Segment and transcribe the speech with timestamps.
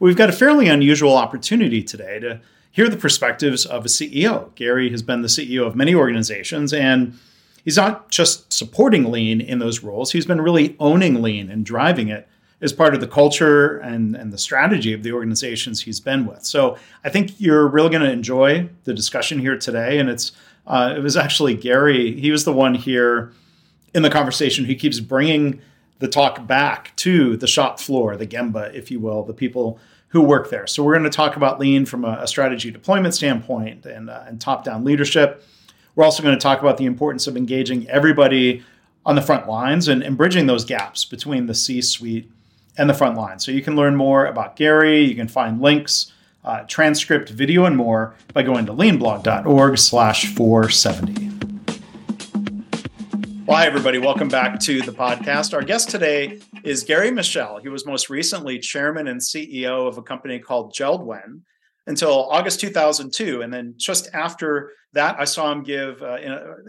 [0.00, 2.40] We've got a fairly unusual opportunity today to
[2.72, 4.52] hear the perspectives of a CEO.
[4.56, 7.16] Gary has been the CEO of many organizations, and
[7.64, 12.08] he's not just supporting lean in those roles, he's been really owning lean and driving
[12.08, 12.28] it
[12.62, 16.44] as part of the culture and, and the strategy of the organizations he's been with.
[16.44, 19.98] So I think you're really going to enjoy the discussion here today.
[19.98, 20.32] And it's
[20.66, 23.32] uh, it was actually Gary, he was the one here
[23.94, 25.60] in the conversation who keeps bringing
[25.98, 30.20] the talk back to the shop floor, the Gemba, if you will, the people who
[30.20, 30.66] work there.
[30.66, 34.24] So we're going to talk about lean from a, a strategy deployment standpoint and, uh,
[34.26, 35.44] and top down leadership.
[36.00, 38.64] We're also going to talk about the importance of engaging everybody
[39.04, 42.30] on the front lines and, and bridging those gaps between the C suite
[42.78, 43.38] and the front line.
[43.38, 45.02] So you can learn more about Gary.
[45.02, 46.10] You can find links,
[46.42, 51.28] uh, transcript, video, and more by going to leanblog.org slash 470.
[53.44, 53.98] Well, hi, everybody.
[53.98, 55.52] Welcome back to the podcast.
[55.52, 57.58] Our guest today is Gary Michel.
[57.58, 61.42] He was most recently chairman and CEO of a company called JELD-WEN
[61.86, 63.42] until August 2002.
[63.42, 66.18] And then just after that, I saw him give uh,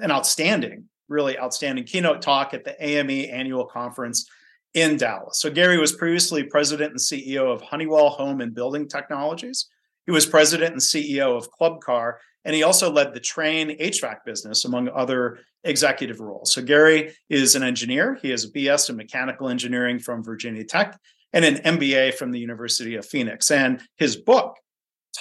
[0.01, 4.29] an outstanding, really outstanding keynote talk at the AME annual conference
[4.73, 5.39] in Dallas.
[5.39, 9.67] So Gary was previously president and CEO of Honeywell Home and Building Technologies.
[10.05, 14.17] He was president and CEO of Club Car, and he also led the Trane HVAC
[14.25, 16.53] business, among other executive roles.
[16.53, 18.17] So Gary is an engineer.
[18.21, 20.97] He has a BS in mechanical engineering from Virginia Tech
[21.33, 23.51] and an MBA from the University of Phoenix.
[23.51, 24.57] And his book,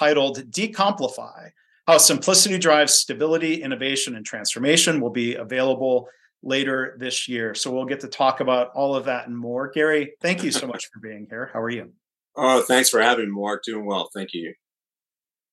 [0.01, 1.51] titled Decomplify
[1.87, 6.09] How Simplicity Drives Stability, Innovation, and Transformation, will be available
[6.43, 7.55] later this year.
[7.55, 9.71] So we'll get to talk about all of that and more.
[9.71, 11.51] Gary, thank you so much for being here.
[11.53, 11.93] How are you?
[12.35, 13.63] Oh, thanks for having me, Mark.
[13.63, 14.09] Doing well.
[14.15, 14.55] Thank you.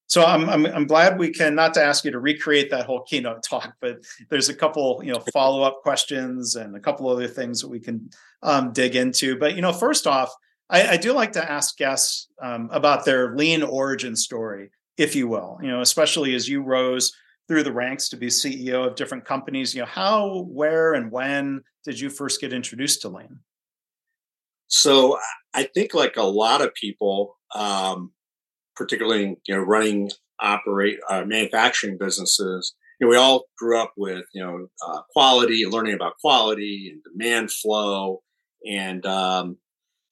[0.09, 3.03] So I'm, I'm, I'm glad we can not to ask you to recreate that whole
[3.03, 3.97] keynote talk, but
[4.29, 7.81] there's a couple you know follow up questions and a couple other things that we
[7.81, 8.09] can
[8.41, 9.37] um, dig into.
[9.37, 10.33] But you know, first off,
[10.69, 15.27] I, I do like to ask guests um, about their lean origin story, if you
[15.27, 15.57] will.
[15.61, 17.11] You know, especially as you rose
[17.47, 19.73] through the ranks to be CEO of different companies.
[19.73, 23.39] You know, how, where, and when did you first get introduced to lean?
[24.67, 25.17] So
[25.53, 28.11] I think, like a lot of people, um,
[28.75, 30.11] particularly you know, running
[30.41, 35.65] operate uh, manufacturing businesses, you know, we all grew up with you know uh, quality,
[35.65, 38.21] learning about quality and demand flow,
[38.69, 39.57] and um,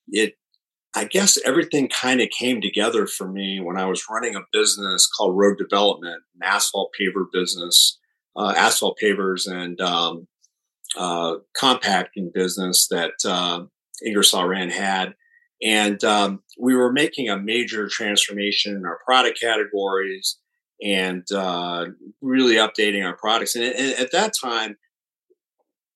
[0.08, 0.34] it
[0.96, 5.06] I guess everything kind of came together for me when I was running a business
[5.06, 7.98] called Road Development, an asphalt paver business,
[8.34, 10.26] uh, asphalt pavers and um,
[10.96, 13.64] uh, compacting business that uh,
[14.06, 15.14] Ingersoll Rand had.
[15.62, 20.38] And um, we were making a major transformation in our product categories
[20.82, 21.86] and uh,
[22.22, 23.54] really updating our products.
[23.54, 24.76] And, and at that time,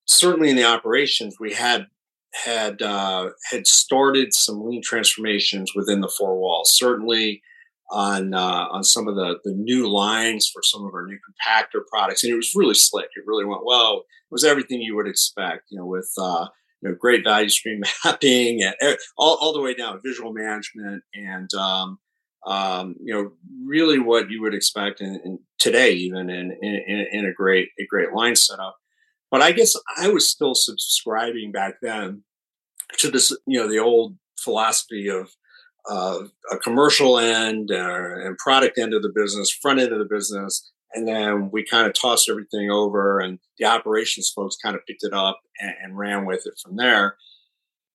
[0.05, 1.87] certainly in the operations, we had
[2.33, 6.77] had uh, had started some lean transformations within the four walls.
[6.77, 7.43] Certainly
[7.91, 11.81] on uh, on some of the the new lines for some of our new compactor
[11.91, 13.09] products, and it was really slick.
[13.17, 13.99] It really went well.
[13.99, 16.47] It was everything you would expect, you know, with uh,
[16.81, 21.03] you know great value stream mapping and all, all the way down to visual management
[21.15, 21.99] and um,
[22.47, 23.33] um, you know
[23.67, 27.87] really what you would expect in, in today even in, in, in a great a
[27.87, 28.77] great line setup.
[29.31, 32.25] But I guess I was still subscribing back then
[32.99, 35.31] to this, you know, the old philosophy of
[35.89, 40.15] uh, a commercial end uh, and product end of the business, front end of the
[40.15, 40.71] business.
[40.93, 45.05] And then we kind of tossed everything over, and the operations folks kind of picked
[45.05, 47.17] it up and, and ran with it from there.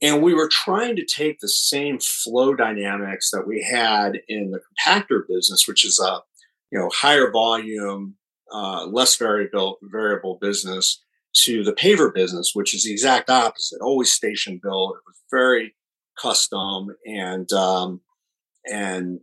[0.02, 4.60] And we were trying to take the same flow dynamics that we had in the
[4.60, 6.20] compactor business, which is a
[6.72, 8.16] you know higher volume,
[8.54, 11.04] uh, less variable variable business,
[11.44, 14.98] to the paver business, which is the exact opposite, always station built.
[14.98, 15.76] It was very
[16.20, 18.02] custom and um,
[18.72, 19.20] and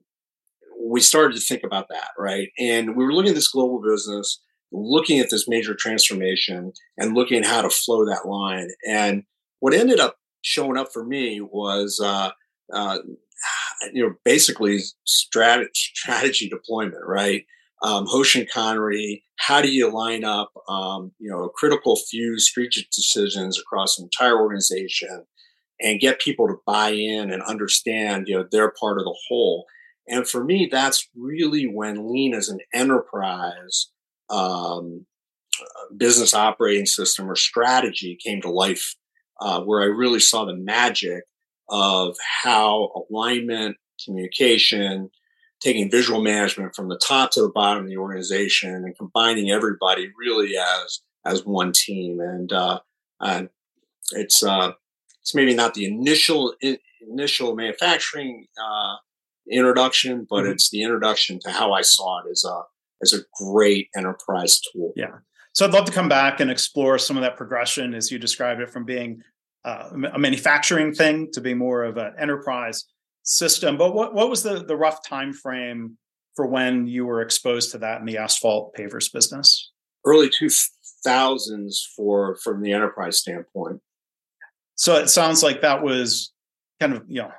[0.84, 2.50] we started to think about that, right?
[2.58, 4.40] And we were looking at this global business,
[4.72, 8.68] looking at this major transformation and looking at how to flow that line.
[8.88, 9.24] And
[9.60, 12.30] what ended up showing up for me was, uh,
[12.72, 12.98] uh,
[13.92, 17.44] you know, basically strategy, strategy deployment, right?
[17.82, 22.90] Um, Hoshin Kanri, how do you line up, um, you know, a critical few strategic
[22.90, 25.26] decisions across an entire organization
[25.80, 29.66] and get people to buy in and understand, you know, they're part of the whole.
[30.06, 33.90] And for me, that's really when lean as an enterprise
[34.30, 35.06] um,
[35.96, 38.94] business operating system or strategy came to life,
[39.40, 41.24] uh, where I really saw the magic
[41.68, 45.10] of how alignment, communication,
[45.62, 50.10] taking visual management from the top to the bottom of the organization and combining everybody
[50.18, 52.20] really as as one team.
[52.20, 52.80] And uh,
[53.20, 53.44] uh,
[54.12, 54.72] it's uh,
[55.20, 56.78] it's maybe not the initial in,
[57.08, 58.96] initial manufacturing uh,
[59.50, 60.52] introduction, but mm-hmm.
[60.52, 62.62] it's the introduction to how I saw it as a
[63.02, 64.92] as a great enterprise tool.
[64.96, 65.18] Yeah.
[65.54, 68.60] So I'd love to come back and explore some of that progression as you described
[68.60, 69.22] it from being
[69.64, 72.86] uh, a manufacturing thing to be more of an enterprise
[73.22, 73.76] system.
[73.76, 75.98] But what, what was the, the rough time frame
[76.34, 79.72] for when you were exposed to that in the asphalt pavers business?
[80.04, 83.80] Early 2000s for from the enterprise standpoint.
[84.74, 86.32] So it sounds like that was
[86.80, 87.30] kind of, you know,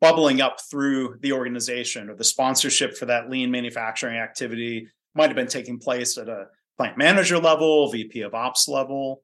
[0.00, 5.36] bubbling up through the organization or the sponsorship for that lean manufacturing activity might have
[5.36, 6.46] been taking place at a
[6.76, 9.22] plant manager level, VP of ops level.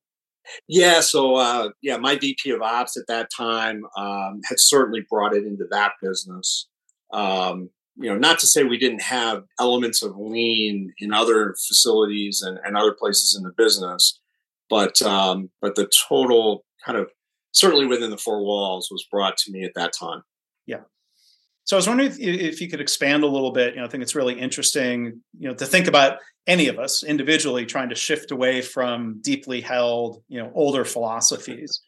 [0.69, 5.35] Yeah, so uh, yeah, my VP of ops at that time um, had certainly brought
[5.35, 6.69] it into that business.
[7.13, 12.43] Um, you know, not to say we didn't have elements of lean in other facilities
[12.43, 14.21] and, and other places in the business,
[14.69, 17.11] but um, but the total kind of
[17.53, 20.23] certainly within the four walls was brought to me at that time.
[20.67, 20.83] Yeah.
[21.65, 23.75] So I was wondering if, if you could expand a little bit.
[23.75, 27.03] You know, I think it's really interesting, you know, to think about any of us
[27.05, 31.83] individually trying to shift away from deeply held, you know, older philosophies.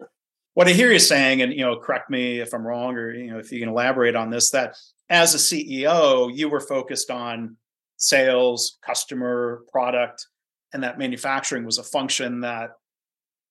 [0.54, 3.30] What I hear you saying, and you know, correct me if I'm wrong, or you
[3.30, 4.76] know, if you can elaborate on this, that
[5.08, 7.56] as a CEO, you were focused on
[7.96, 10.26] sales, customer, product,
[10.72, 12.70] and that manufacturing was a function that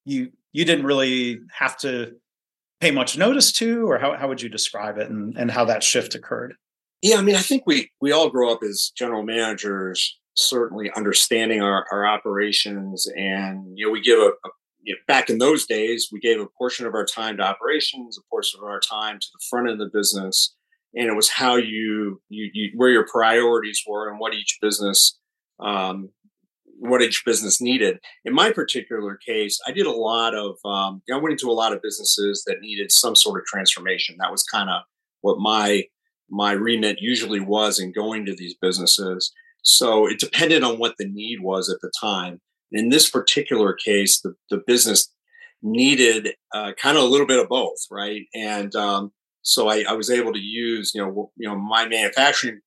[0.06, 2.16] you you didn't really have to
[2.82, 5.84] pay much notice to, or how, how would you describe it and, and how that
[5.84, 6.56] shift occurred?
[7.02, 11.62] Yeah, I mean, I think we we all grow up as general managers, certainly understanding
[11.62, 14.50] our, our operations, and you know, we give a, a
[14.84, 18.18] you know, back in those days, we gave a portion of our time to operations,
[18.18, 20.56] a portion of our time to the front end of the business,
[20.94, 25.18] and it was how you you, you where your priorities were and what each business
[25.60, 26.10] um,
[26.82, 28.00] what each business needed.
[28.26, 31.74] In my particular case, I did a lot of, um, I went into a lot
[31.74, 34.16] of businesses that needed some sort of transformation.
[34.20, 34.82] That was kind of
[35.22, 35.84] what my
[36.34, 39.34] my remit usually was in going to these businesses.
[39.64, 42.40] So it depended on what the need was at the time.
[42.72, 45.14] In this particular case, the, the business
[45.62, 48.22] needed uh, kind of a little bit of both, right?
[48.34, 49.12] And um,
[49.42, 52.62] so I, I was able to use, you know, you know, my manufacturing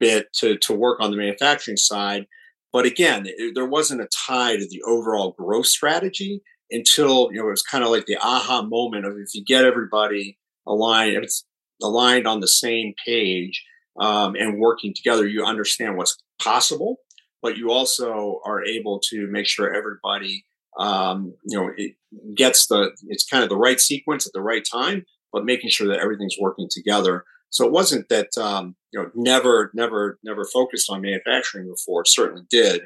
[0.00, 2.26] bit to to work on the manufacturing side
[2.74, 6.42] but again, it, there wasn't a tie to the overall growth strategy
[6.72, 9.64] until you know it was kind of like the aha moment of if you get
[9.64, 10.36] everybody
[10.66, 11.46] aligned, it's
[11.80, 13.64] aligned on the same page
[14.00, 16.96] um, and working together, you understand what's possible,
[17.40, 20.44] but you also are able to make sure everybody
[20.76, 21.92] um, you know it
[22.34, 25.86] gets the it's kind of the right sequence at the right time, but making sure
[25.86, 27.24] that everything's working together.
[27.54, 32.04] So it wasn't that um, you know never, never, never focused on manufacturing before.
[32.04, 32.82] certainly did,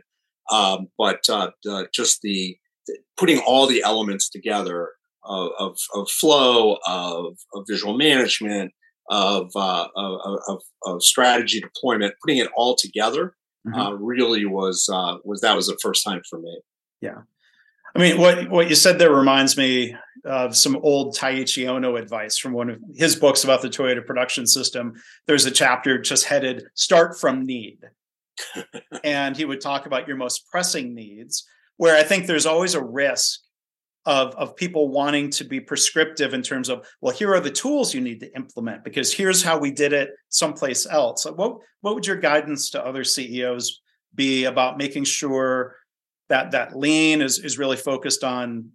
[0.52, 1.50] um, but uh,
[1.92, 2.56] just the,
[2.86, 4.90] the, putting all the elements together
[5.24, 8.72] of, of, of flow, of, of, visual management,
[9.10, 13.34] of, uh, of, of, of, strategy deployment, putting it all together
[13.66, 13.78] mm-hmm.
[13.78, 16.60] uh, really was uh, was that was the first time for me.
[17.00, 17.22] Yeah,
[17.98, 22.38] I mean, what what you said there reminds me of some old Taiichi Ohno advice
[22.38, 24.92] from one of his books about the Toyota production system.
[25.26, 27.80] There's a chapter just headed "Start from Need,"
[29.04, 31.44] and he would talk about your most pressing needs.
[31.76, 33.40] Where I think there's always a risk
[34.06, 37.94] of of people wanting to be prescriptive in terms of, well, here are the tools
[37.94, 41.24] you need to implement because here's how we did it someplace else.
[41.24, 43.80] What what would your guidance to other CEOs
[44.14, 45.74] be about making sure
[46.28, 48.70] that that lean is is really focused on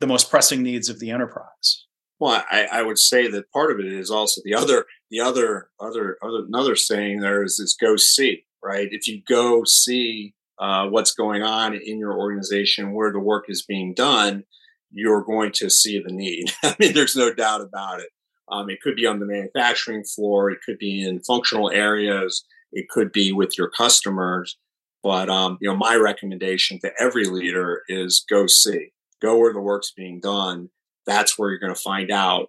[0.00, 1.86] the most pressing needs of the enterprise.
[2.20, 5.70] Well, I, I would say that part of it is also the other the other
[5.80, 8.88] other other another saying there is is go see right.
[8.90, 13.64] If you go see uh, what's going on in your organization, where the work is
[13.64, 14.44] being done,
[14.90, 16.52] you're going to see the need.
[16.62, 18.08] I mean, there's no doubt about it.
[18.50, 22.88] Um, it could be on the manufacturing floor, it could be in functional areas, it
[22.88, 24.56] could be with your customers.
[25.02, 29.60] But um, you know, my recommendation to every leader is go see, go where the
[29.60, 30.70] work's being done.
[31.06, 32.48] That's where you're going to find out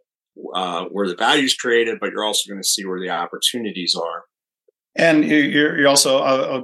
[0.54, 3.96] uh, where the value is created, but you're also going to see where the opportunities
[3.96, 4.24] are.
[4.96, 6.62] And you're, you're also uh, uh,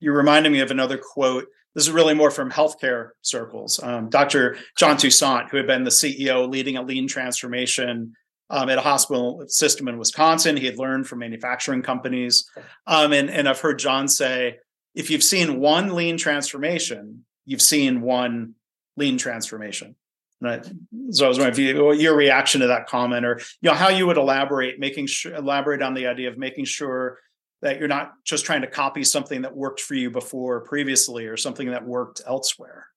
[0.00, 1.46] you're reminding me of another quote.
[1.74, 3.82] This is really more from healthcare circles.
[3.82, 4.56] Um, Dr.
[4.78, 8.12] John Toussaint, who had been the CEO leading a lean transformation
[8.48, 12.48] um, at a hospital system in Wisconsin, he had learned from manufacturing companies,
[12.86, 14.58] um, and and I've heard John say
[14.94, 18.54] if you've seen one lean transformation, you've seen one
[18.96, 19.96] lean transformation.
[20.40, 20.64] Right.
[21.10, 23.88] So I was wondering if you, your reaction to that comment, or you know how
[23.88, 27.18] you would elaborate, making sure elaborate on the idea of making sure
[27.62, 31.38] that you're not just trying to copy something that worked for you before previously, or
[31.38, 32.88] something that worked elsewhere.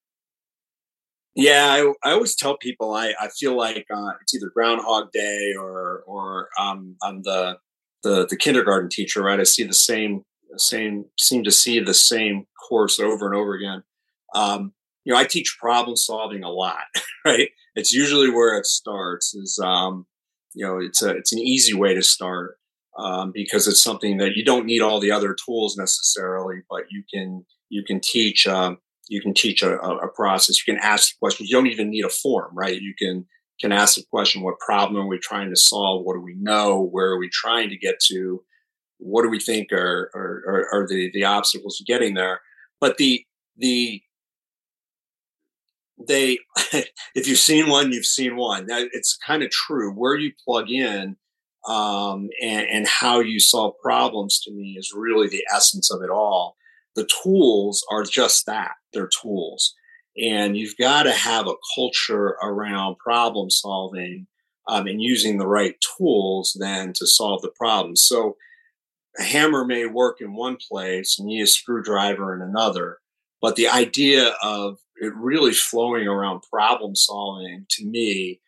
[1.36, 5.54] Yeah, I, I always tell people I, I feel like uh, it's either Groundhog Day
[5.58, 7.60] or or um, I'm the,
[8.04, 9.40] the the kindergarten teacher, right?
[9.40, 10.26] I see the same
[10.56, 13.84] same seem to see the same course over and over again.
[14.34, 14.74] Um,
[15.04, 16.84] you know, I teach problem solving a lot,
[17.26, 17.50] right?
[17.76, 19.34] It's usually where it starts.
[19.36, 20.06] Is um,
[20.54, 22.58] you know, it's a it's an easy way to start
[22.98, 27.04] um, because it's something that you don't need all the other tools necessarily, but you
[27.12, 30.58] can you can teach um, you can teach a, a, process.
[30.58, 31.50] You can ask questions.
[31.50, 32.80] You don't even need a form, right?
[32.82, 33.26] You can
[33.62, 36.06] can ask the question: What problem are we trying to solve?
[36.06, 36.84] What do we know?
[36.84, 38.44] Where are we trying to get to?
[39.00, 42.42] What do we think are are, are, the the obstacles to getting there?
[42.80, 43.26] But the
[43.56, 44.02] the
[46.08, 46.40] they
[47.16, 48.68] if you've seen one you've seen one.
[48.70, 49.92] It's kind of true.
[49.92, 51.18] Where you plug in
[51.68, 56.10] um, and, and how you solve problems to me is really the essence of it
[56.10, 56.56] all.
[56.96, 58.76] The tools are just that.
[58.94, 59.76] They're tools.
[60.20, 64.28] And you've got to have a culture around problem solving
[64.68, 67.96] um, and using the right tools then to solve the problem.
[67.96, 68.36] So
[69.20, 73.00] a hammer may work in one place and you need a screwdriver in another
[73.42, 78.40] but the idea of it really flowing around problem solving to me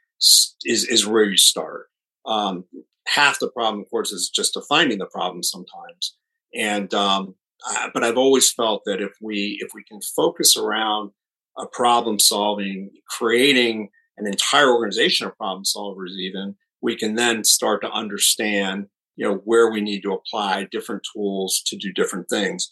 [0.66, 1.88] is is where you start.
[2.26, 2.66] Um,
[3.08, 6.16] half the problem of course is just defining the problem sometimes.
[6.56, 7.36] And um,
[7.68, 11.12] uh, but I've always felt that if we if we can focus around
[11.58, 17.82] a problem solving, creating an entire organization of problem solvers, even we can then start
[17.82, 18.88] to understand
[19.20, 22.70] you know where we need to apply different tools to do different things.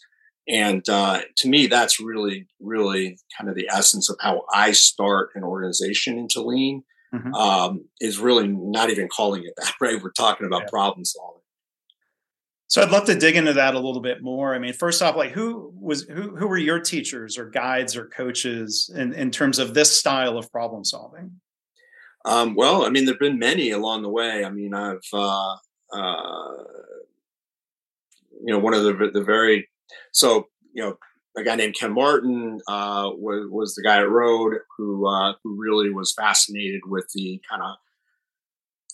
[0.48, 5.28] And uh, to me, that's really, really kind of the essence of how I start
[5.34, 6.84] an organization into lean.
[7.14, 7.32] Mm-hmm.
[7.34, 10.02] Um, is really not even calling it that, right?
[10.02, 10.70] We're talking about yeah.
[10.70, 11.40] problem solving.
[12.66, 14.54] So I'd love to dig into that a little bit more.
[14.54, 18.06] I mean, first off, like who was who who were your teachers or guides or
[18.06, 21.40] coaches in, in terms of this style of problem solving?
[22.26, 24.44] Um, well, I mean, there've been many along the way.
[24.44, 25.56] I mean, I've uh,
[25.92, 26.52] uh,
[28.44, 29.68] you know one of the the very
[30.12, 30.96] so you know
[31.36, 35.56] a guy named Ken Martin uh, was was the guy at Road who uh, who
[35.56, 37.76] really was fascinated with the kind of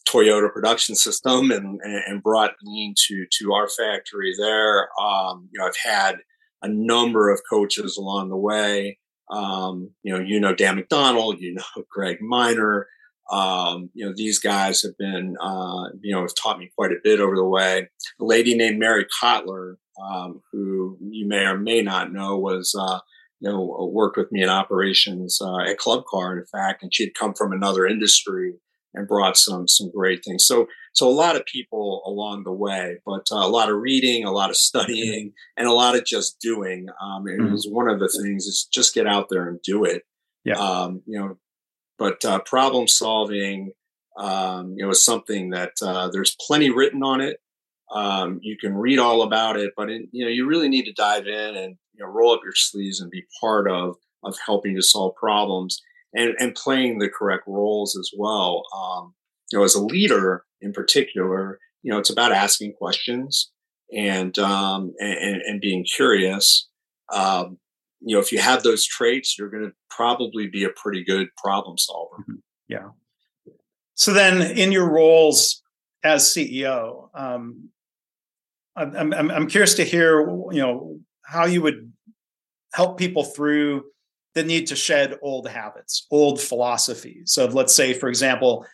[0.09, 4.89] Toyota production system and, and brought lean to to our factory there.
[5.01, 6.17] Um, you know, I've had
[6.63, 8.99] a number of coaches along the way.
[9.31, 12.87] Um, you know, you know Dan McDonald, you know Greg Miner.
[13.31, 17.01] Um, you know, these guys have been, uh, you know, have taught me quite a
[17.03, 17.89] bit over the way.
[18.21, 23.01] A lady named Mary Kotler, um, who you may or may not know, was, uh,
[23.41, 27.05] you know, worked with me in operations uh, at Club Car, in fact, and she
[27.05, 28.55] had come from another industry
[28.95, 30.47] and brought some some great things.
[30.47, 34.25] So so a lot of people along the way, but uh, a lot of reading,
[34.25, 36.87] a lot of studying, and a lot of just doing.
[37.03, 37.53] Um, it mm-hmm.
[37.53, 40.03] was one of the things is just get out there and do it.
[40.45, 40.59] Yeah.
[40.59, 41.39] Um, you know,
[41.99, 43.73] but uh, problem solving,
[44.19, 47.39] um, you know, is something that uh, there's plenty written on it.
[47.93, 50.93] Um, you can read all about it, but it, you know, you really need to
[50.93, 54.75] dive in and you know roll up your sleeves and be part of of helping
[54.75, 55.83] to solve problems
[56.15, 58.63] and, and playing the correct roles as well.
[58.75, 59.15] Um,
[59.53, 63.51] you know, as a leader in particular, you know, it's about asking questions
[63.95, 66.69] and, um, and, and being curious.
[67.13, 67.59] Um,
[68.05, 71.29] you know, if you have those traits, you're going to probably be a pretty good
[71.37, 72.17] problem solver.
[72.21, 72.35] Mm-hmm.
[72.69, 72.89] Yeah.
[73.95, 75.63] So then, in your roles
[76.03, 77.71] as CEO, um,
[78.77, 81.93] I'm, I'm, I'm curious to hear, you know, how you would
[82.73, 83.85] help people through
[84.35, 88.67] the need to shed old habits, old philosophies of, let's say, for example,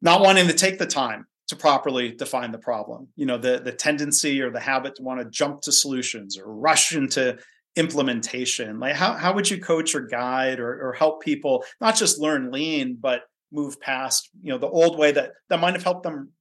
[0.00, 3.08] not wanting to take the time to properly define the problem.
[3.16, 6.46] You know, the the tendency or the habit to want to jump to solutions or
[6.46, 7.38] rush into
[7.76, 8.78] implementation.
[8.78, 12.52] Like how how would you coach or guide or, or help people not just learn
[12.52, 16.32] lean, but move past, you know, the old way that that might have helped them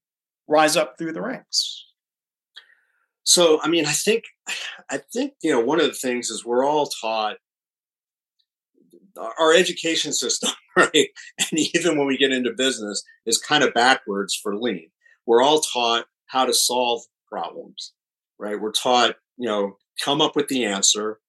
[0.47, 1.85] rise up through the ranks?
[3.25, 4.25] So, I mean, I think,
[4.89, 7.37] I think, you know, one of the things is we're all taught
[9.39, 11.07] our education system, right?
[11.39, 14.89] And even when we get into business, is kind of backwards for lean.
[15.25, 17.93] We're all taught how to solve problems,
[18.37, 18.59] right?
[18.59, 21.19] We're taught, you know, come up with the answer,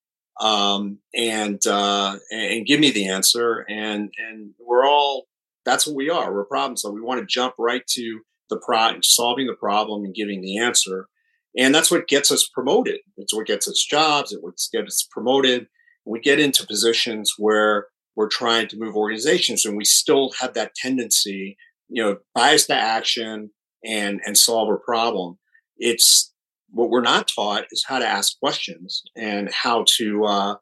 [0.40, 5.26] um, and uh, and give me the answer, and and we're all
[5.64, 6.32] that's what we are.
[6.32, 6.94] We're problem solvers.
[6.94, 11.08] We want to jump right to the pro solving the problem and giving the answer.
[11.56, 13.00] And that's what gets us promoted.
[13.16, 14.32] It's what gets us jobs.
[14.32, 15.68] It what gets us promoted.
[16.04, 17.86] We get into positions where
[18.16, 21.56] we're trying to move organizations and we still have that tendency,
[21.88, 23.50] you know, bias to action
[23.84, 25.38] and, and solve a problem.
[25.78, 26.32] It's
[26.74, 30.56] what we're not taught is how to ask questions and how to, uh,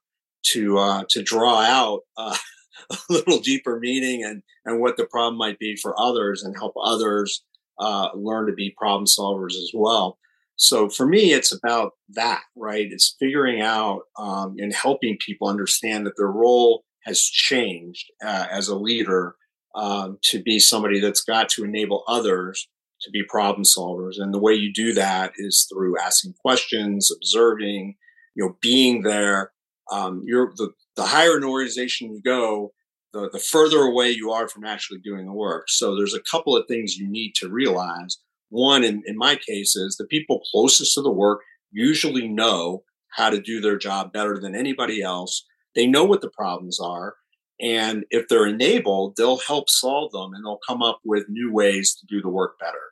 [0.44, 2.36] to, uh, to draw out, uh,
[2.90, 6.74] a little deeper meaning and, and what the problem might be for others and help
[6.82, 7.42] others,
[7.78, 10.18] uh, learn to be problem solvers as well.
[10.56, 12.86] So for me, it's about that, right?
[12.90, 18.68] It's figuring out um, and helping people understand that their role has changed uh, as
[18.68, 19.34] a leader
[19.74, 22.68] um, to be somebody that's got to enable others
[23.02, 24.14] to be problem solvers.
[24.18, 27.96] And the way you do that is through asking questions, observing,
[28.34, 29.52] you know, being there.
[29.90, 32.72] Um, you're the, the higher an organization you go,
[33.12, 35.68] the, the further away you are from actually doing the work.
[35.68, 38.18] So there's a couple of things you need to realize.
[38.48, 41.40] One, in, in my case, is the people closest to the work
[41.70, 45.44] usually know how to do their job better than anybody else.
[45.74, 47.14] They know what the problems are.
[47.60, 51.94] And if they're enabled, they'll help solve them and they'll come up with new ways
[51.94, 52.91] to do the work better.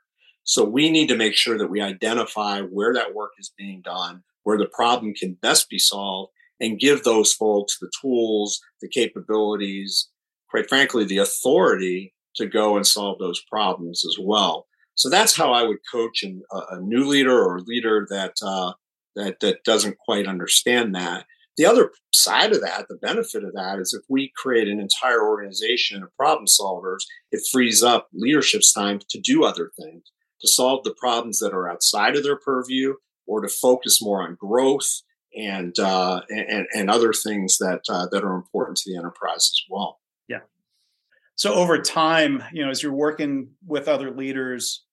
[0.50, 4.24] So we need to make sure that we identify where that work is being done,
[4.42, 10.08] where the problem can best be solved, and give those folks the tools, the capabilities,
[10.50, 14.66] quite frankly, the authority to go and solve those problems as well.
[14.96, 18.34] So that's how I would coach an, a, a new leader or a leader that
[18.44, 18.72] uh,
[19.14, 21.26] that that doesn't quite understand that.
[21.58, 25.22] The other side of that, the benefit of that, is if we create an entire
[25.22, 30.84] organization of problem solvers, it frees up leadership's time to do other things, to solve
[30.84, 32.94] the problems that are outside of their purview,
[33.26, 35.02] or to focus more on growth
[35.36, 39.62] and uh, and, and other things that uh, that are important to the enterprise as
[39.68, 40.00] well.
[40.28, 40.40] Yeah.
[41.36, 44.84] So over time, you know, as you're working with other leaders,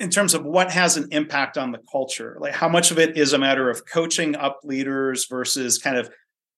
[0.00, 3.16] in terms of what has an impact on the culture like how much of it
[3.16, 6.10] is a matter of coaching up leaders versus kind of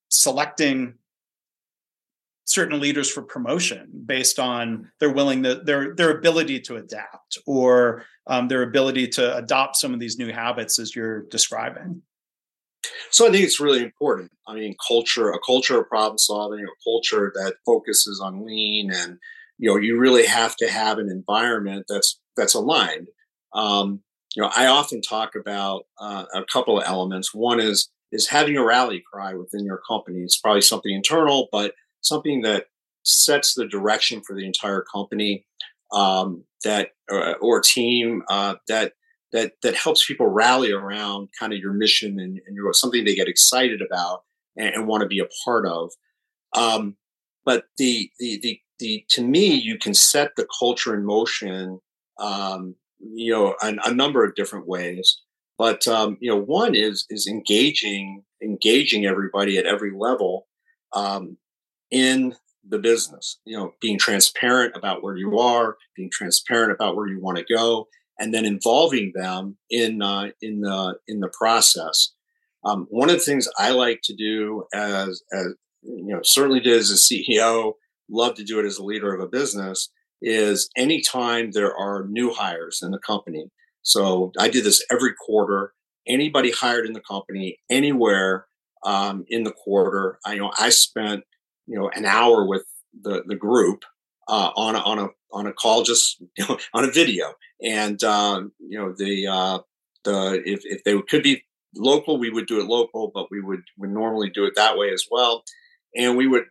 [0.08, 0.94] selecting
[2.44, 8.49] certain leaders for promotion based on their willingness their their ability to adapt or um,
[8.49, 12.02] their ability to adopt some of these new habits as you're describing
[13.10, 16.82] so i think it's really important i mean culture a culture of problem solving a
[16.84, 19.19] culture that focuses on lean and
[19.58, 23.08] you know you really have to have an environment that's that's aligned
[23.54, 24.02] um,
[24.34, 27.34] you know, I often talk about uh, a couple of elements.
[27.34, 30.21] One is is having a rally cry within your company.
[30.21, 32.67] It's probably something internal, but something that
[33.04, 35.45] sets the direction for the entire company
[35.93, 38.93] um, that uh, or team uh, that
[39.32, 43.15] that that helps people rally around kind of your mission and, and your something they
[43.15, 44.23] get excited about
[44.56, 45.91] and, and want to be a part of.
[46.54, 46.97] Um,
[47.45, 51.80] but the, the the the to me, you can set the culture in motion
[52.19, 55.21] um, you know, a, a number of different ways.
[55.58, 60.47] But um, you know, one is is engaging engaging everybody at every level
[60.95, 61.36] um,
[61.93, 62.35] in
[62.69, 63.39] the business.
[63.45, 67.55] You know, being transparent about where you are, being transparent about where you want to
[67.55, 67.87] go,
[68.19, 72.13] and then involving them in uh, in the in the process.
[72.65, 76.78] Um, one of the things I like to do as as you know certainly did
[76.78, 77.75] as a CEO,
[78.11, 82.33] love to do it as a leader of a business, is anytime there are new
[82.33, 83.47] hires in the company.
[83.83, 85.75] So I did this every quarter.
[86.07, 88.47] Anybody hired in the company anywhere
[88.85, 91.25] um, in the quarter, I you know I spent
[91.73, 92.65] you know an hour with
[93.00, 93.85] the the group
[94.28, 98.02] uh, on a, on a on a call, just you know, on a video, and
[98.04, 99.58] um, you know the uh,
[100.04, 101.43] the if if they could be
[101.75, 104.93] local, we would do it local, but we would would normally do it that way
[104.93, 105.45] as well
[105.95, 106.45] and we would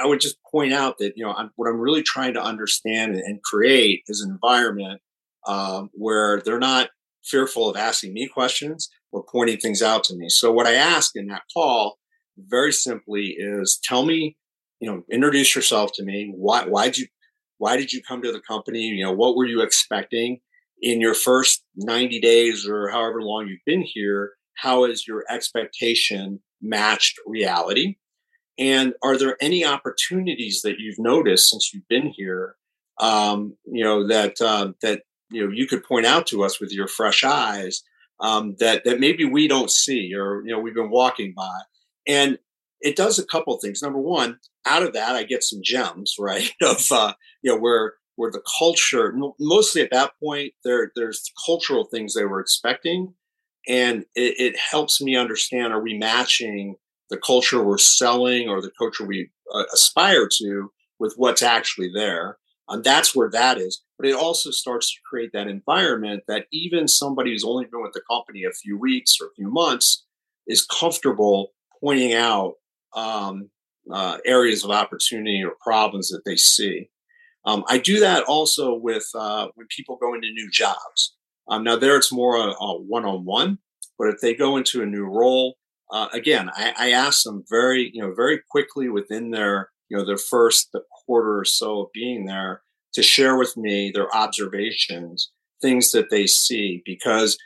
[0.00, 3.16] I would just point out that you know I'm, what I'm really trying to understand
[3.16, 5.00] and create is an environment
[5.46, 6.90] um, where they're not
[7.24, 10.28] fearful of asking me questions or pointing things out to me.
[10.28, 11.98] So what I ask in that call,
[12.38, 14.36] very simply, is tell me,
[14.80, 16.32] you know, introduce yourself to me.
[16.34, 17.06] Why why did you
[17.58, 18.82] why did you come to the company?
[18.82, 20.40] You know, what were you expecting
[20.80, 24.32] in your first 90 days or however long you've been here?
[24.54, 27.96] How has your expectation matched reality?
[28.58, 32.56] And are there any opportunities that you've noticed since you've been here,
[32.98, 36.72] um, you know, that uh, that you know you could point out to us with
[36.72, 37.82] your fresh eyes
[38.20, 41.60] um, that that maybe we don't see, or you know, we've been walking by,
[42.06, 42.38] and
[42.80, 43.82] it does a couple things.
[43.82, 46.50] Number one, out of that, I get some gems, right?
[46.62, 51.84] Of uh, you know where where the culture, mostly at that point, there there's cultural
[51.84, 53.14] things they were expecting,
[53.68, 56.76] and it, it helps me understand: are we matching
[57.10, 62.38] the culture we're selling or the culture we uh, aspire to with what's actually there.
[62.68, 63.82] And that's where that is.
[63.98, 67.94] But it also starts to create that environment that even somebody who's only been with
[67.94, 70.04] the company a few weeks or a few months
[70.46, 72.54] is comfortable pointing out
[72.94, 73.50] um,
[73.92, 76.90] uh, areas of opportunity or problems that they see.
[77.44, 81.16] Um, I do that also with uh, when people go into new jobs.
[81.48, 83.58] Um, now there it's more a, a, one-on-one,
[83.98, 85.56] but if they go into a new role,
[85.90, 90.04] uh, again, I, I, ask them very, you know, very quickly within their, you know,
[90.04, 92.60] their first the quarter or so of being there
[92.92, 95.30] to share with me their observations,
[95.62, 97.38] things that they see, because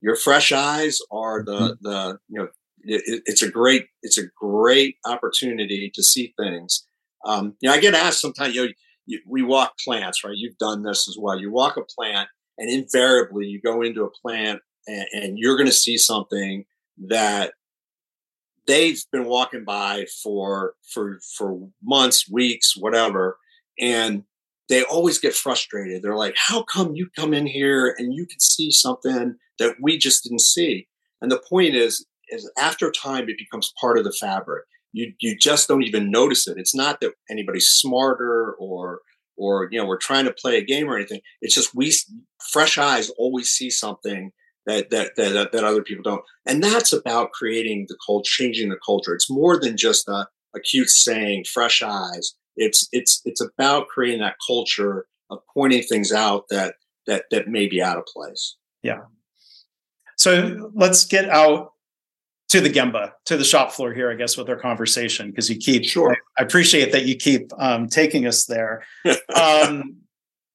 [0.00, 1.88] your fresh eyes are the mm-hmm.
[1.88, 2.48] the you know
[2.88, 6.86] it, it's a great it's a great opportunity to see things.
[7.24, 8.54] Um, you know, I get asked sometimes.
[8.54, 8.72] You know,
[9.06, 10.36] you, we walk plants, right?
[10.36, 11.38] You've done this as well.
[11.38, 15.68] You walk a plant, and invariably, you go into a plant, and, and you're going
[15.68, 16.64] to see something
[17.08, 17.52] that
[18.66, 23.38] they've been walking by for for for months, weeks, whatever,
[23.80, 24.24] and
[24.68, 26.02] they always get frustrated.
[26.02, 29.98] They're like, "How come you come in here and you can see something that we
[29.98, 30.86] just didn't see?"
[31.20, 34.64] And the point is, is after time, it becomes part of the fabric.
[34.92, 36.58] You you just don't even notice it.
[36.58, 39.00] It's not that anybody's smarter or
[39.36, 41.20] or you know we're trying to play a game or anything.
[41.40, 41.92] It's just we
[42.52, 44.32] fresh eyes always see something
[44.66, 48.78] that that that, that other people don't, and that's about creating the culture, changing the
[48.84, 49.14] culture.
[49.14, 54.20] It's more than just a, a cute saying, "Fresh eyes." It's it's it's about creating
[54.20, 56.74] that culture of pointing things out that
[57.06, 58.56] that that may be out of place.
[58.82, 59.00] Yeah.
[60.16, 61.72] So let's get out
[62.48, 65.56] to the Gemba, to the shop floor here, I guess, with our conversation, because you
[65.56, 65.84] keep.
[65.84, 66.16] Sure.
[66.38, 68.84] I, appreciate that you keep um, taking us there.
[69.34, 69.96] um,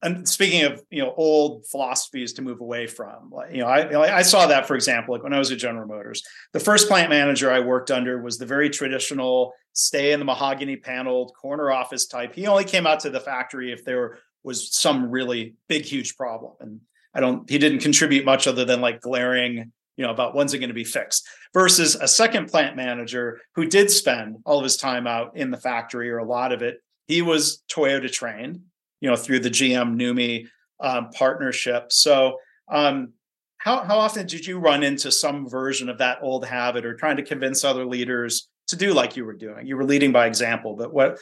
[0.02, 4.22] and speaking of you know old philosophies to move away from, you know, I I
[4.22, 7.50] saw that for example, like when I was at General Motors, the first plant manager
[7.50, 12.34] I worked under was the very traditional stay in the mahogany paneled corner office type.
[12.34, 16.52] He only came out to the factory if there was some really big huge problem,
[16.60, 16.80] and
[17.14, 17.48] I don't.
[17.48, 20.74] He didn't contribute much other than like glaring you know about when's it going to
[20.74, 25.36] be fixed versus a second plant manager who did spend all of his time out
[25.36, 26.78] in the factory or a lot of it.
[27.06, 28.60] He was toyota trained
[29.00, 30.46] you know through the gm NUMMI
[30.80, 31.92] um, partnership.
[31.92, 32.38] So
[32.70, 33.12] um,
[33.58, 37.16] how, how often did you run into some version of that old habit or trying
[37.16, 39.66] to convince other leaders to do like you were doing?
[39.66, 41.18] You were leading by example but what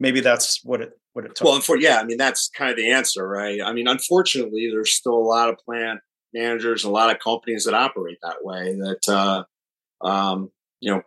[0.00, 1.46] maybe that's what it what it took.
[1.46, 3.60] Well for, yeah i mean that's kind of the answer right?
[3.62, 6.00] I mean unfortunately there's still a lot of plant
[6.34, 8.74] managers, a lot of companies that operate that way.
[8.74, 11.02] That uh, um, you know,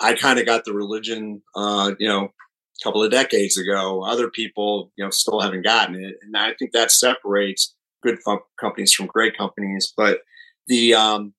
[0.00, 4.04] I kind of got the religion, uh, you know, a couple of decades ago.
[4.04, 8.18] Other people, you know, still haven't gotten it, and I think that separates good
[8.60, 9.92] companies from great companies.
[9.96, 10.20] But
[10.68, 11.34] the um,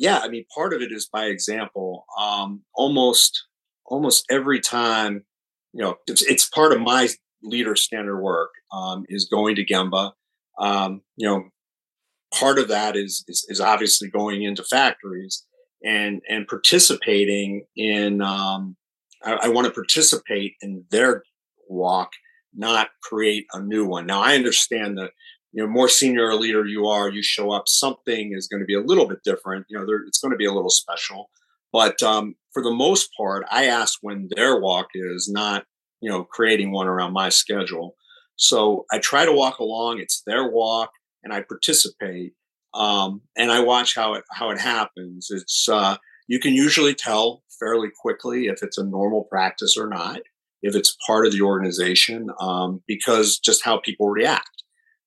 [0.00, 2.06] yeah, I mean, part of it is by example.
[2.18, 3.44] Um, almost,
[3.84, 5.26] almost every time,
[5.74, 7.08] you know, it's, it's part of my
[7.42, 10.12] leader standard work um, is going to Gemba.
[10.58, 11.44] Um, you know,
[12.32, 15.44] part of that is, is, is obviously going into factories
[15.84, 18.22] and and participating in.
[18.22, 18.76] Um,
[19.24, 21.22] I, I want to participate in their
[21.68, 22.10] walk,
[22.54, 24.06] not create a new one.
[24.06, 25.10] Now I understand that
[25.52, 28.66] you know more senior a leader you are, you show up, something is going to
[28.66, 29.66] be a little bit different.
[29.68, 31.30] You know, it's going to be a little special.
[31.72, 35.64] But um, for the most part, I ask when their walk is, not
[36.00, 37.96] you know creating one around my schedule.
[38.36, 39.98] So I try to walk along.
[39.98, 40.90] It's their walk
[41.22, 42.34] and I participate
[42.74, 45.28] um, and I watch how it how it happens.
[45.30, 45.96] It's uh,
[46.28, 50.20] you can usually tell fairly quickly if it's a normal practice or not,
[50.62, 54.62] if it's part of the organization, um, because just how people react.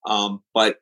[0.06, 0.78] Um, but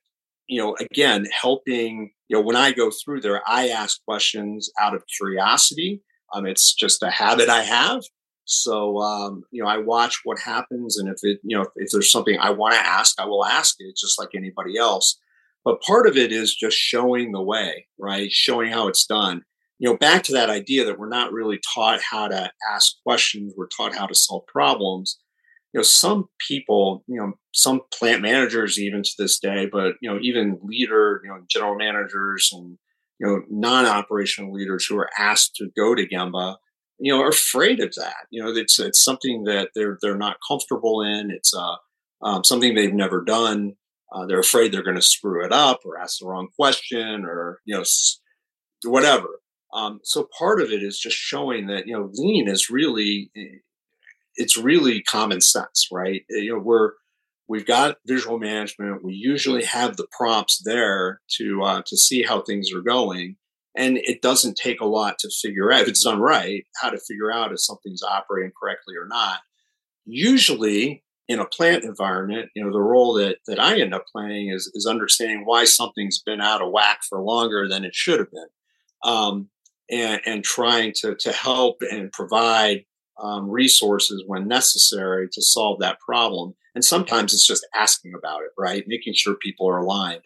[0.47, 4.95] you know, again, helping you know when I go through there, I ask questions out
[4.95, 6.01] of curiosity.
[6.33, 8.03] Um, it's just a habit I have.
[8.45, 12.11] So um, you know, I watch what happens, and if it you know if there's
[12.11, 15.19] something I want to ask, I will ask it, just like anybody else.
[15.63, 18.31] But part of it is just showing the way, right?
[18.31, 19.43] Showing how it's done.
[19.77, 23.53] You know, back to that idea that we're not really taught how to ask questions,
[23.55, 25.19] we're taught how to solve problems.
[25.73, 30.11] You know, some people, you know, some plant managers even to this day, but you
[30.11, 32.77] know, even leader, you know, general managers and
[33.21, 36.55] you know, non-operational leaders who are asked to go to Gemba,
[37.01, 38.27] you know, are afraid of that.
[38.29, 41.31] You know, it's it's something that they're they're not comfortable in.
[41.31, 41.75] It's uh,
[42.21, 43.73] um, something they've never done.
[44.13, 47.59] Uh, they're afraid they're going to screw it up or ask the wrong question or
[47.65, 47.83] you know
[48.85, 49.27] whatever.
[49.73, 53.59] Um, so part of it is just showing that you know lean is really eh,
[54.35, 56.21] it's really common sense, right?
[56.31, 56.91] Eh, you know we're
[57.47, 59.03] we've got visual management.
[59.03, 63.37] We usually have the prompts there to uh, to see how things are going,
[63.75, 66.99] and it doesn't take a lot to figure out if it's done right how to
[66.99, 69.39] figure out if something's operating correctly or not.
[70.05, 74.49] Usually, in a plant environment, you know, the role that that I end up playing
[74.49, 78.31] is is understanding why something's been out of whack for longer than it should have
[78.31, 78.47] been,
[79.03, 79.49] um,
[79.89, 82.83] and and trying to to help and provide
[83.21, 86.55] um, resources when necessary to solve that problem.
[86.73, 88.83] And sometimes it's just asking about it, right?
[88.87, 90.21] Making sure people are aligned.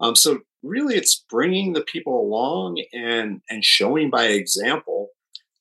[0.00, 5.08] Um, so really, it's bringing the people along and and showing by example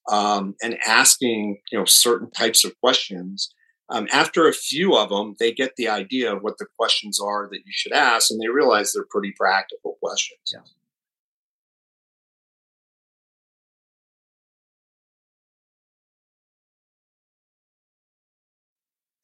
[0.10, 3.54] um, and asking you know certain types of questions
[3.92, 7.48] um, after a few of them, they get the idea of what the questions are
[7.50, 10.40] that you should ask, and they realize they're pretty practical questions.
[10.54, 10.60] Yeah.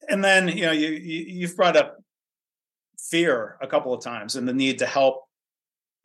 [0.08, 1.98] And then you know you, you have brought up
[2.98, 5.25] fear a couple of times and the need to help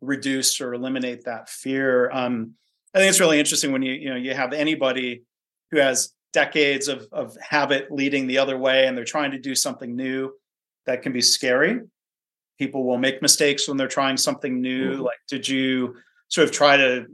[0.02, 2.10] reduce or eliminate that fear.
[2.10, 2.54] Um,
[2.94, 5.22] I think it's really interesting when you you know you have anybody
[5.70, 9.54] who has decades of, of habit leading the other way and they're trying to do
[9.54, 10.32] something new
[10.86, 11.80] that can be scary
[12.58, 15.02] people will make mistakes when they're trying something new mm-hmm.
[15.02, 15.94] like did you
[16.28, 17.06] sort of try to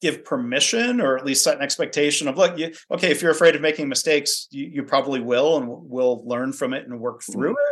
[0.00, 3.54] give permission or at least set an expectation of look you, okay if you're afraid
[3.54, 7.50] of making mistakes you, you probably will and will learn from it and work through
[7.50, 7.71] mm-hmm.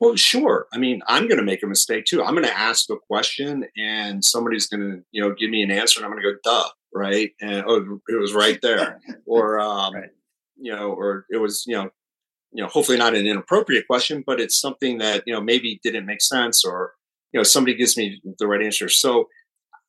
[0.00, 0.66] well, sure.
[0.72, 2.22] I mean, I'm going to make a mistake too.
[2.22, 5.70] I'm going to ask a question, and somebody's going to, you know, give me an
[5.70, 7.30] answer, and I'm going to go, "Duh," right?
[7.40, 10.08] And oh, it was right there, or um, right.
[10.56, 11.90] you know, or it was, you know,
[12.52, 16.06] you know, hopefully not an inappropriate question, but it's something that you know maybe didn't
[16.06, 16.94] make sense, or
[17.32, 18.88] you know, somebody gives me the right answer.
[18.88, 19.28] So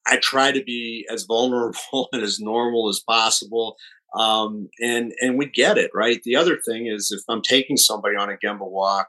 [0.06, 3.78] I try to be as vulnerable and as normal as possible.
[4.14, 6.22] Um, and and we get it right.
[6.24, 9.08] The other thing is if I'm taking somebody on a Gemba walk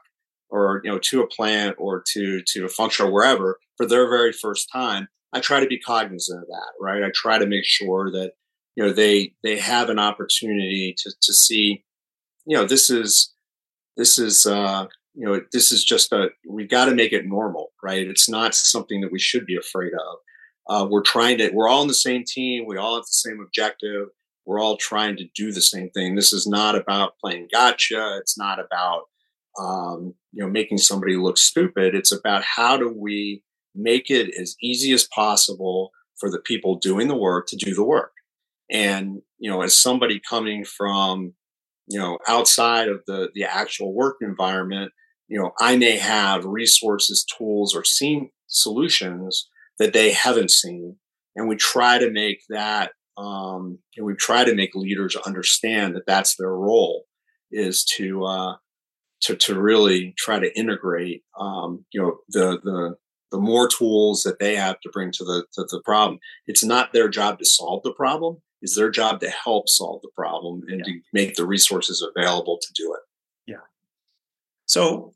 [0.53, 4.09] or you know to a plant or to to a function or wherever for their
[4.09, 7.03] very first time i try to be cognizant of that right?
[7.03, 8.33] I try to make sure that
[8.75, 11.83] you know they they have an opportunity to to see
[12.45, 13.33] you know this is
[13.97, 14.85] this is uh
[15.15, 18.07] you know this is just a we got to make it normal right?
[18.07, 20.17] It's not something that we should be afraid of.
[20.65, 23.39] Uh, we're trying to we're all on the same team we all have the same
[23.41, 24.07] objective
[24.45, 26.15] we're all trying to do the same thing.
[26.15, 29.03] This is not about playing gotcha it's not about
[29.59, 31.95] um, you know, making somebody look stupid.
[31.95, 33.43] It's about how do we
[33.75, 37.83] make it as easy as possible for the people doing the work to do the
[37.83, 38.11] work.
[38.71, 41.33] And, you know, as somebody coming from,
[41.87, 44.91] you know, outside of the, the actual work environment,
[45.27, 50.97] you know, I may have resources, tools, or seen solutions that they haven't seen.
[51.35, 56.05] And we try to make that, um, and we try to make leaders understand that
[56.05, 57.05] that's their role
[57.51, 58.55] is to, uh,
[59.23, 62.95] to, to really try to integrate, um, you know, the, the,
[63.31, 66.19] the more tools that they have to bring to the, to the problem.
[66.45, 68.41] It's not their job to solve the problem.
[68.61, 70.85] It's their job to help solve the problem and yeah.
[70.85, 73.01] to make the resources available to do it.
[73.51, 73.65] Yeah.
[74.65, 75.13] So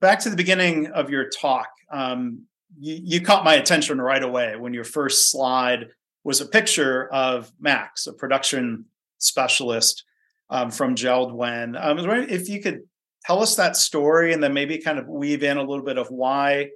[0.00, 2.46] back to the beginning of your talk, um,
[2.78, 5.88] you, you caught my attention right away when your first slide
[6.24, 8.84] was a picture of Max, a production
[9.18, 10.04] specialist
[10.48, 11.76] um, from JELD-WEN.
[11.76, 12.82] Um, if you could
[13.26, 16.08] tell us that story and then maybe kind of weave in a little bit of
[16.08, 16.68] why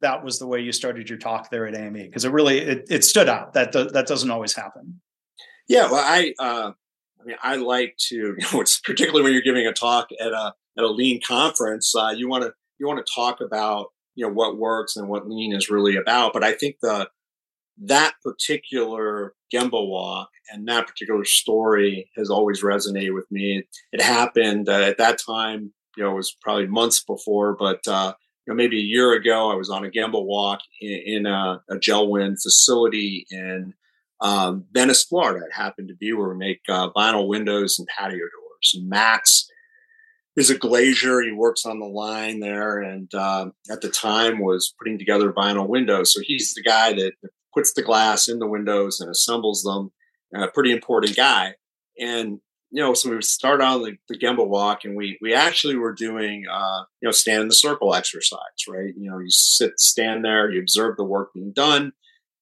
[0.00, 2.86] that was the way you started your talk there at AME because it really it,
[2.90, 5.00] it stood out that do, that doesn't always happen.
[5.68, 6.72] Yeah, well, I uh,
[7.20, 10.32] I mean, I like to you know, it's particularly when you're giving a talk at
[10.32, 14.26] a at a lean conference, uh, you want to you want to talk about you
[14.26, 16.32] know what works and what lean is really about.
[16.32, 17.08] But I think the
[17.82, 23.64] that particular Gemba walk and that particular story has always resonated with me.
[23.92, 28.14] It, happened uh, at that time, you know, it was probably months before, but uh,
[28.46, 31.62] you know, maybe a year ago, I was on a Gemba walk in, in a,
[31.70, 33.74] a JELD-WEN facility in
[34.20, 35.44] um, Venice, Florida.
[35.46, 38.72] It happened to be where we make uh, vinyl windows and patio doors.
[38.74, 39.48] And Max
[40.36, 41.20] is a glazier.
[41.20, 45.68] He works on the line there, and uh, at the time was putting together vinyl
[45.68, 46.12] windows.
[46.12, 47.12] So he's the guy that
[47.54, 49.92] puts the glass in the windows and assembles them.
[50.34, 51.54] A pretty important guy.
[51.98, 52.40] And
[52.70, 55.92] you know, so we start on the, the Gemba walk, and we we actually were
[55.92, 58.92] doing uh, you know stand in the circle exercise, right?
[58.96, 61.92] You know, you sit, stand there, you observe the work being done,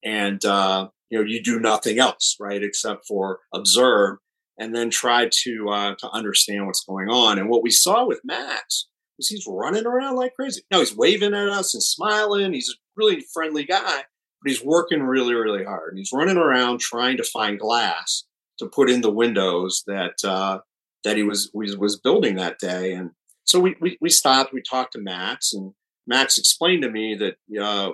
[0.02, 4.16] and uh, you know you do nothing else, right, except for observe
[4.58, 7.38] and then try to uh, to understand what's going on.
[7.38, 10.62] And what we saw with Max was he's running around like crazy.
[10.70, 12.52] Now he's waving at us and smiling.
[12.52, 14.02] He's a really friendly guy,
[14.42, 15.90] but he's working really, really hard.
[15.90, 18.24] And he's running around trying to find glass
[18.58, 20.58] to put in the windows that uh,
[21.04, 22.92] that he was, was building that day.
[22.92, 23.10] And
[23.44, 24.52] so we, we, we stopped.
[24.52, 25.72] We talked to Max, and
[26.06, 27.90] Max explained to me that uh,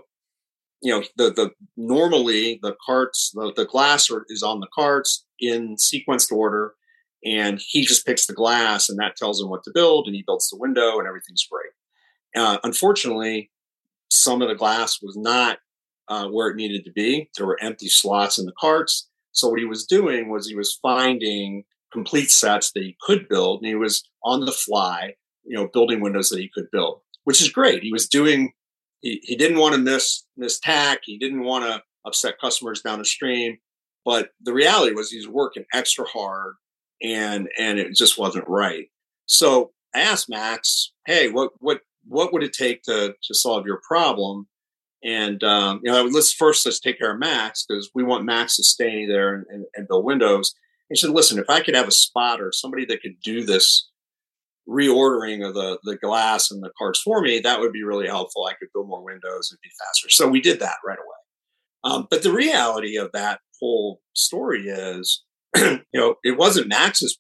[0.83, 5.25] you know the the normally the carts the, the glass are, is on the carts
[5.41, 6.75] in sequenced order,
[7.25, 10.23] and he just picks the glass and that tells him what to build and he
[10.27, 11.73] builds the window and everything's great
[12.37, 13.51] uh, unfortunately
[14.11, 15.59] some of the glass was not
[16.09, 17.31] uh, where it needed to be.
[17.37, 19.09] There were empty slots in the carts.
[19.33, 23.61] So what he was doing was he was finding complete sets that he could build
[23.61, 27.43] and he was on the fly you know building windows that he could build which
[27.43, 27.83] is great.
[27.83, 28.53] He was doing
[29.03, 31.03] he, he didn't want to miss miss takt.
[31.05, 33.59] He didn't want to upset customers down the stream.
[34.03, 36.55] But the reality was he's working extra hard
[37.03, 38.87] and and it just wasn't right.
[39.27, 43.83] So I asked Max, "Hey, what what what would it take to to solve your
[43.87, 44.49] problem?"
[45.05, 48.57] And um, you know, let's first let's take care of Max because we want Max
[48.57, 50.55] to stay there and, and, and build windows.
[50.89, 53.89] He said, "Listen, if I could have a spotter, somebody that could do this
[54.69, 58.47] reordering of the the glass and the cards for me, that would be really helpful.
[58.47, 61.95] I could build more windows and be faster." So we did that right away.
[61.95, 65.23] Um, but the reality of that whole story is
[65.57, 67.19] you know, it wasn't Max's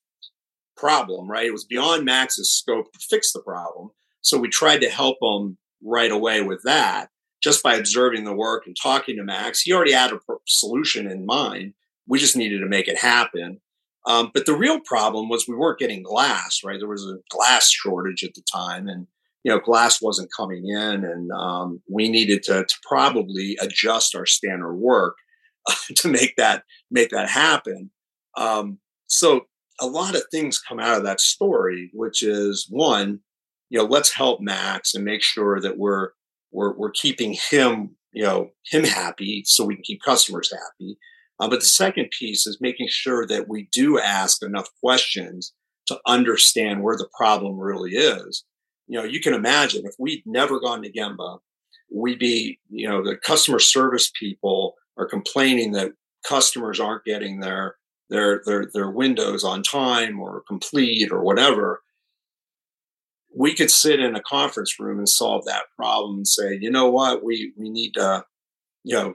[0.76, 1.46] problem, right?
[1.46, 3.90] It was beyond Max's scope to fix the problem.
[4.20, 7.08] So we tried to help him right away with that
[7.42, 9.60] just by observing the work and talking to Max.
[9.60, 11.74] He already had a solution in mind.
[12.06, 13.60] We just needed to make it happen.
[14.06, 16.78] Um, but the real problem was we weren't getting glass, right?
[16.78, 19.06] There was a glass shortage at the time, and
[19.44, 24.26] you know, glass wasn't coming in, and um, we needed to, to probably adjust our
[24.26, 25.16] standard work
[25.66, 27.90] uh, to make that make that happen.
[28.36, 29.46] Um, so
[29.80, 33.20] a lot of things come out of that story, which is one,
[33.70, 36.10] you know, let's help Max and make sure that we're
[36.50, 40.98] we're we're keeping him, you know, him happy so we can keep customers happy.
[41.40, 45.52] Uh, but the second piece is making sure that we do ask enough questions
[45.86, 48.44] to understand where the problem really is.
[48.86, 51.38] You know, you can imagine if we'd never gone to Gemba,
[51.90, 55.92] we'd be, you know, the customer service people are complaining that
[56.26, 57.76] customers aren't getting their
[58.10, 61.82] their their their windows on time or complete or whatever
[63.38, 66.90] we could sit in a conference room and solve that problem and say you know
[66.90, 67.24] what?
[67.24, 68.24] We we need to
[68.84, 69.14] you know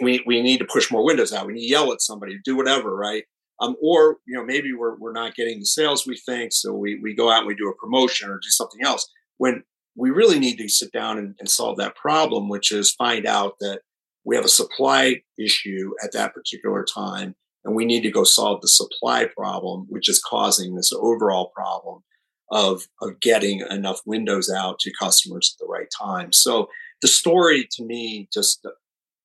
[0.00, 1.46] we we need to push more windows out.
[1.46, 3.24] We need to yell at somebody do whatever right?
[3.60, 6.98] Um, or you know maybe we're, we're not getting the sales we think so we,
[7.00, 9.62] we go out and we do a promotion or do something else when
[9.94, 13.54] we really need to sit down and, and solve that problem which is find out
[13.60, 13.82] that
[14.24, 18.60] we have a supply issue at that particular time and we need to go solve
[18.60, 22.02] the supply problem, which is causing this overall problem
[22.52, 26.32] of, of getting enough windows out to customers at the right time.
[26.32, 26.68] So
[27.00, 28.64] the story to me just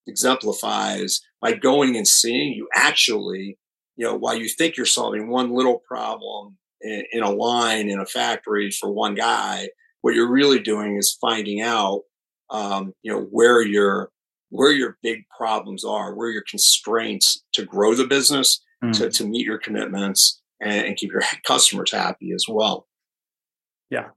[0.07, 3.59] exemplifies by going and seeing you actually,
[3.97, 7.99] you know, while you think you're solving one little problem in, in a line in
[7.99, 9.69] a factory for one guy,
[10.01, 12.03] what you're really doing is finding out,
[12.49, 14.09] um, you know, where your
[14.49, 18.97] where your big problems are, where your constraints to grow the business, mm.
[18.97, 22.87] to, to meet your commitments, and, and keep your customers happy as well.
[23.89, 24.09] Yeah.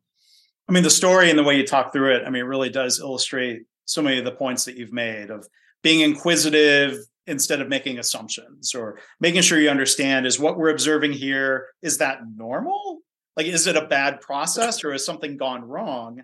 [0.68, 2.70] I mean, the story and the way you talk through it, I mean, it really
[2.70, 5.46] does illustrate so many of the points that you've made of
[5.82, 11.12] being inquisitive instead of making assumptions or making sure you understand is what we're observing
[11.12, 12.98] here, is that normal?
[13.36, 16.22] Like, is it a bad process or has something gone wrong?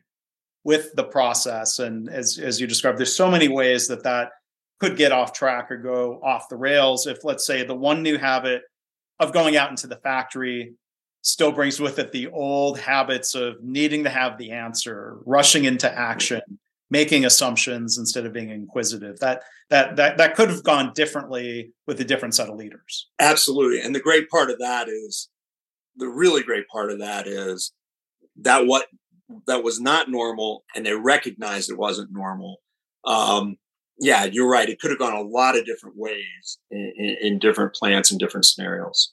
[0.67, 1.79] with the process.
[1.79, 4.31] And as, as you described, there's so many ways that that
[4.81, 7.07] could get off track or go off the rails.
[7.07, 8.63] If, let's say, the one new habit
[9.21, 10.75] of going out into the factory
[11.27, 15.93] still brings with it the old habits of needing to have the answer, rushing into
[15.93, 16.41] action,
[16.89, 19.19] making assumptions instead of being inquisitive.
[19.19, 23.09] That that that that could have gone differently with a different set of leaders.
[23.19, 23.81] Absolutely.
[23.81, 25.29] And the great part of that is
[25.97, 27.73] the really great part of that is
[28.37, 28.87] that what
[29.49, 32.59] that was not normal and they recognized it wasn't normal.
[33.05, 33.57] Um,
[33.99, 34.69] yeah, you're right.
[34.69, 38.21] It could have gone a lot of different ways in, in, in different plants and
[38.21, 39.13] different scenarios.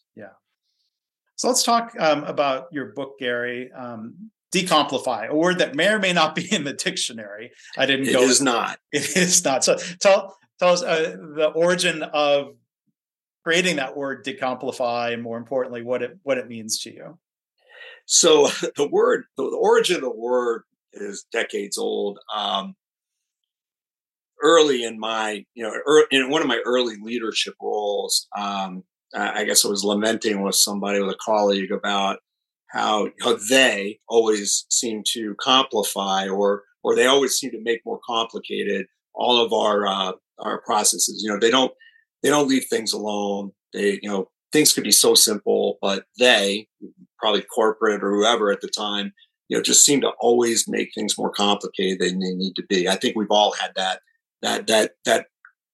[1.35, 3.71] So let's talk um, about your book, Gary.
[3.71, 7.51] Um, Decomplify, a word that may or may not be in the dictionary.
[7.75, 8.21] I didn't it go.
[8.21, 8.77] It is not.
[8.91, 9.63] It is not.
[9.63, 12.55] So tell tell us uh, the origin of
[13.43, 17.17] creating that word decomplify, and more importantly, what it what it means to you.
[18.05, 22.19] So the word, the origin of the word is decades old.
[22.33, 22.75] Um,
[24.43, 28.83] early in my, you know, er, in one of my early leadership roles, um,
[29.15, 32.19] I guess I was lamenting with somebody, with a colleague about
[32.71, 37.99] how, how they always seem to complify or, or they always seem to make more
[38.05, 41.21] complicated all of our, uh, our processes.
[41.23, 41.71] You know, they don't,
[42.23, 43.51] they don't leave things alone.
[43.73, 46.67] They, you know, things could be so simple, but they,
[47.23, 49.13] probably corporate or whoever at the time,
[49.47, 52.89] you know, just seem to always make things more complicated than they need to be.
[52.89, 54.01] I think we've all had that
[54.41, 55.27] that that that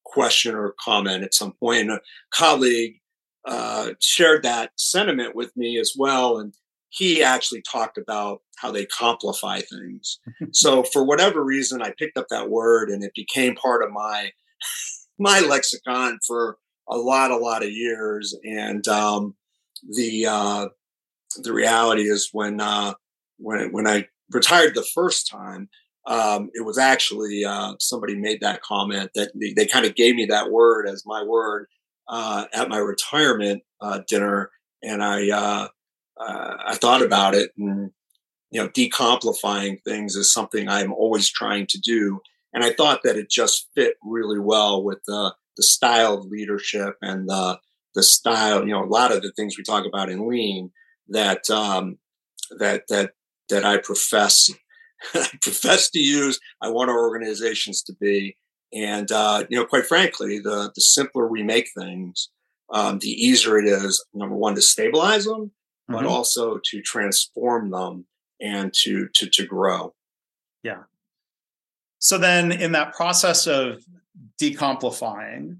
[0.05, 1.81] question or comment at some point.
[1.81, 2.98] And a colleague
[3.45, 6.39] uh, shared that sentiment with me as well.
[6.39, 6.53] And
[6.89, 10.19] he actually talked about how they complify things.
[10.51, 14.31] so for whatever reason, I picked up that word and it became part of my
[15.19, 16.57] my lexicon for
[16.89, 18.35] a lot, a lot of years.
[18.43, 19.35] And um,
[19.95, 20.67] the uh,
[21.37, 22.93] the reality is when uh,
[23.37, 25.69] when when I retired the first time,
[26.07, 30.15] um, it was actually uh, somebody made that comment that they, they kind of gave
[30.15, 31.67] me that word as my word
[32.09, 34.51] uh, at my retirement uh, dinner,
[34.83, 35.67] and I uh,
[36.19, 37.91] uh, I thought about it, and
[38.51, 42.19] you know, decomplifying things is something I'm always trying to do,
[42.53, 46.95] and I thought that it just fit really well with the the style of leadership
[47.01, 47.59] and the
[47.95, 48.61] the style.
[48.61, 50.71] You know, a lot of the things we talk about in lean
[51.09, 51.99] that um,
[52.57, 53.11] that that
[53.49, 54.49] that I profess
[55.13, 56.39] I profess to use.
[56.61, 58.35] I want our organizations to be,
[58.73, 62.29] and uh, you know, quite frankly, the the simpler we make things,
[62.71, 64.05] um, the easier it is.
[64.13, 65.51] Number one, to stabilize them,
[65.89, 65.93] mm-hmm.
[65.93, 68.05] but also to transform them
[68.41, 69.93] and to to to grow.
[70.63, 70.83] Yeah.
[71.99, 73.83] So then, in that process of
[74.41, 75.57] decomplifying,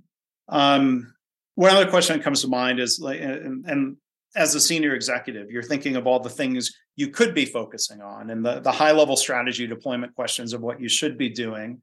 [0.47, 1.13] um,
[1.55, 3.97] one other question that comes to mind is like, and, and
[4.35, 8.29] as a senior executive, you're thinking of all the things you could be focusing on
[8.29, 11.81] and the, the high level strategy deployment questions of what you should be doing.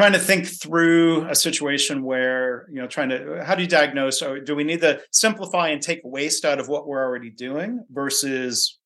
[0.00, 4.22] Trying to think through a situation where, you know, trying to, how do you diagnose?
[4.22, 7.84] Or do we need to simplify and take waste out of what we're already doing
[7.90, 8.78] versus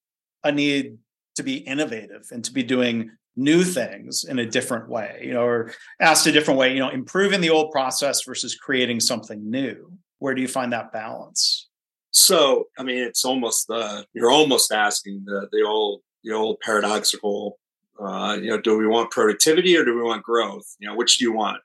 [0.43, 0.99] a need
[1.37, 5.45] to be innovative and to be doing new things in a different way, you know,
[5.45, 9.93] or asked a different way, you know, improving the old process versus creating something new?
[10.19, 11.69] Where do you find that balance?
[12.11, 17.61] So, I mean, it's almost the you're almost asking the the old the old paradoxical,
[18.01, 20.75] uh, you know, do we want productivity or do we want growth?
[20.79, 21.59] You know, which do you want?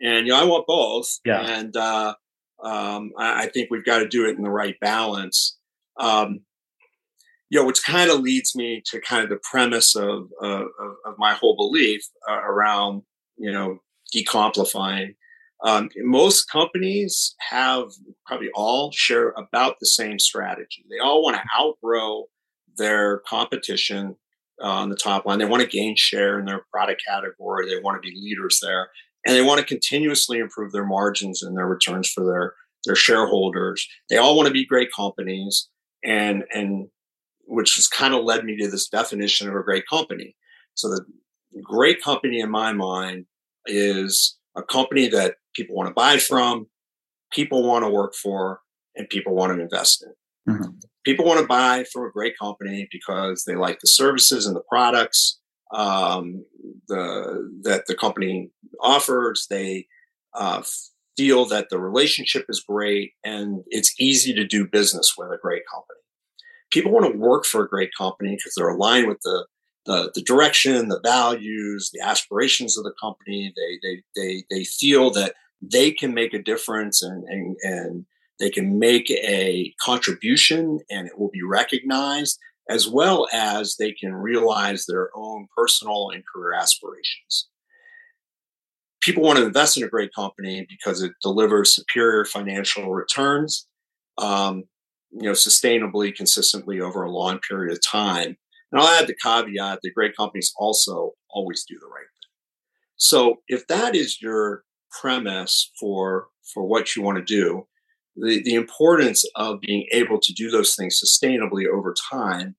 [0.00, 1.18] And you know, I want both.
[1.24, 1.40] Yeah.
[1.40, 2.14] And uh,
[2.62, 5.56] um, I, I, think we've got to do it in the right balance.
[5.98, 6.40] Um,
[7.48, 10.66] you know, which kind of leads me to kind of the premise of of,
[11.06, 13.02] of my whole belief uh, around
[13.36, 13.78] you know
[14.14, 15.14] decomplifying
[15.62, 17.84] um, most companies have
[18.26, 20.84] probably all share about the same strategy.
[20.90, 22.26] They all want to outgrow
[22.76, 24.16] their competition
[24.62, 25.38] uh, on the top line.
[25.38, 27.68] They want to gain share in their product category.
[27.68, 28.88] They want to be leaders there,
[29.26, 32.54] and they want to continuously improve their margins and their returns for their
[32.84, 33.86] their shareholders.
[34.08, 35.68] They all want to be great companies,
[36.04, 36.88] and and
[37.46, 40.36] which has kind of led me to this definition of a great company.
[40.74, 41.04] So the
[41.62, 43.26] great company in my mind
[43.66, 46.66] is a company that people want to buy from,
[47.32, 48.60] people want to work for,
[48.94, 50.54] and people want to invest in.
[50.54, 50.70] Mm-hmm.
[51.04, 54.62] People want to buy from a great company because they like the services and the
[54.68, 55.38] products
[55.72, 56.44] um,
[56.88, 59.46] the, that the company offers.
[59.48, 59.86] They
[60.34, 60.62] uh,
[61.16, 65.62] feel that the relationship is great and it's easy to do business with a great
[65.72, 65.98] company.
[66.70, 69.46] People want to work for a great company because they're aligned with the
[69.86, 73.52] the, the direction, the values, the aspirations of the company.
[73.56, 78.06] They, they, they, they feel that they can make a difference and, and, and
[78.40, 82.38] they can make a contribution and it will be recognized
[82.68, 87.48] as well as they can realize their own personal and career aspirations.
[89.00, 93.66] People want to invest in a great company because it delivers superior financial returns,
[94.18, 94.64] um,
[95.10, 98.36] you know, sustainably, consistently over a long period of time.
[98.72, 102.30] And I'll add the caveat that great companies also always do the right thing.
[102.96, 107.66] So if that is your premise for for what you want to do,
[108.20, 112.56] the, the importance of being able to do those things sustainably over time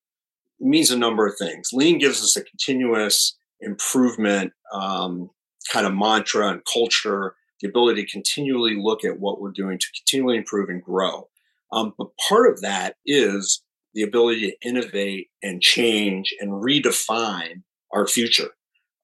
[0.60, 1.70] means a number of things.
[1.74, 5.30] Lean gives us a continuous improvement um,
[5.72, 9.88] kind of mantra and culture, the ability to continually look at what we're doing to
[9.96, 11.28] continually improve and grow.
[11.72, 18.08] Um, but part of that is the ability to innovate and change and redefine our
[18.08, 18.50] future.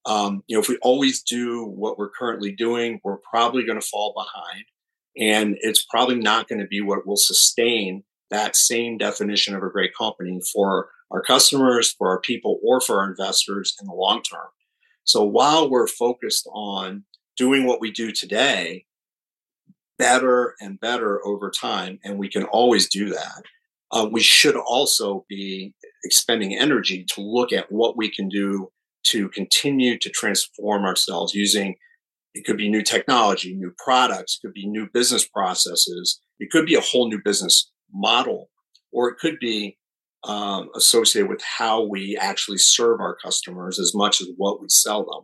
[0.05, 3.85] Um, you know, if we always do what we're currently doing, we're probably going to
[3.85, 4.63] fall behind.
[5.19, 9.69] And it's probably not going to be what will sustain that same definition of a
[9.69, 14.21] great company for our customers, for our people, or for our investors in the long
[14.21, 14.47] term.
[15.05, 17.05] So while we're focused on
[17.37, 18.85] doing what we do today
[19.97, 23.43] better and better over time, and we can always do that,
[23.91, 28.69] uh, we should also be expending energy to look at what we can do
[29.03, 31.75] to continue to transform ourselves using
[32.37, 36.65] it could be new technology, new products, It could be new business processes, it could
[36.65, 38.49] be a whole new business model,
[38.91, 39.77] or it could be
[40.23, 45.05] um, associated with how we actually serve our customers as much as what we sell
[45.05, 45.23] them.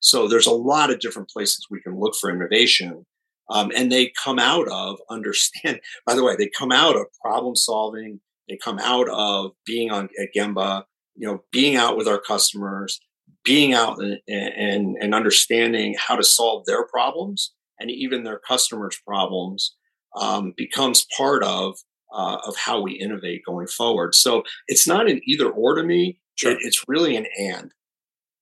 [0.00, 3.06] So there's a lot of different places we can look for innovation.
[3.48, 5.80] Um, and they come out of understand.
[6.06, 8.20] By the way, they come out of problem solving.
[8.48, 10.84] They come out of being on at Gemba,
[11.16, 13.00] you know, being out with our customers,
[13.44, 19.00] being out and, and, and understanding how to solve their problems and even their customers'
[19.06, 19.74] problems
[20.16, 21.76] um, becomes part of
[22.12, 24.14] uh, of how we innovate going forward.
[24.14, 26.18] So it's not an either or to me.
[26.34, 26.52] Sure.
[26.52, 27.72] It, it's really an and.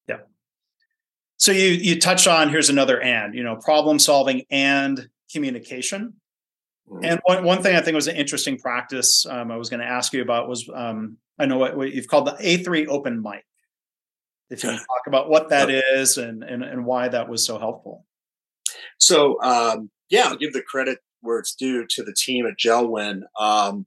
[0.08, 0.20] Yeah.
[1.36, 6.14] So you you touched on here's another and you know problem solving and communication.
[6.90, 7.04] Mm-hmm.
[7.04, 9.86] And one, one thing I think was an interesting practice um, I was going to
[9.86, 13.44] ask you about was um, I know what, what, you've called the A3 open mic.
[14.50, 17.58] If you can talk about what that is and, and, and why that was so
[17.58, 18.04] helpful.
[18.98, 23.24] So um, yeah, I'll give the credit where it's due to the team at JELD-WEN.
[23.38, 23.86] Um,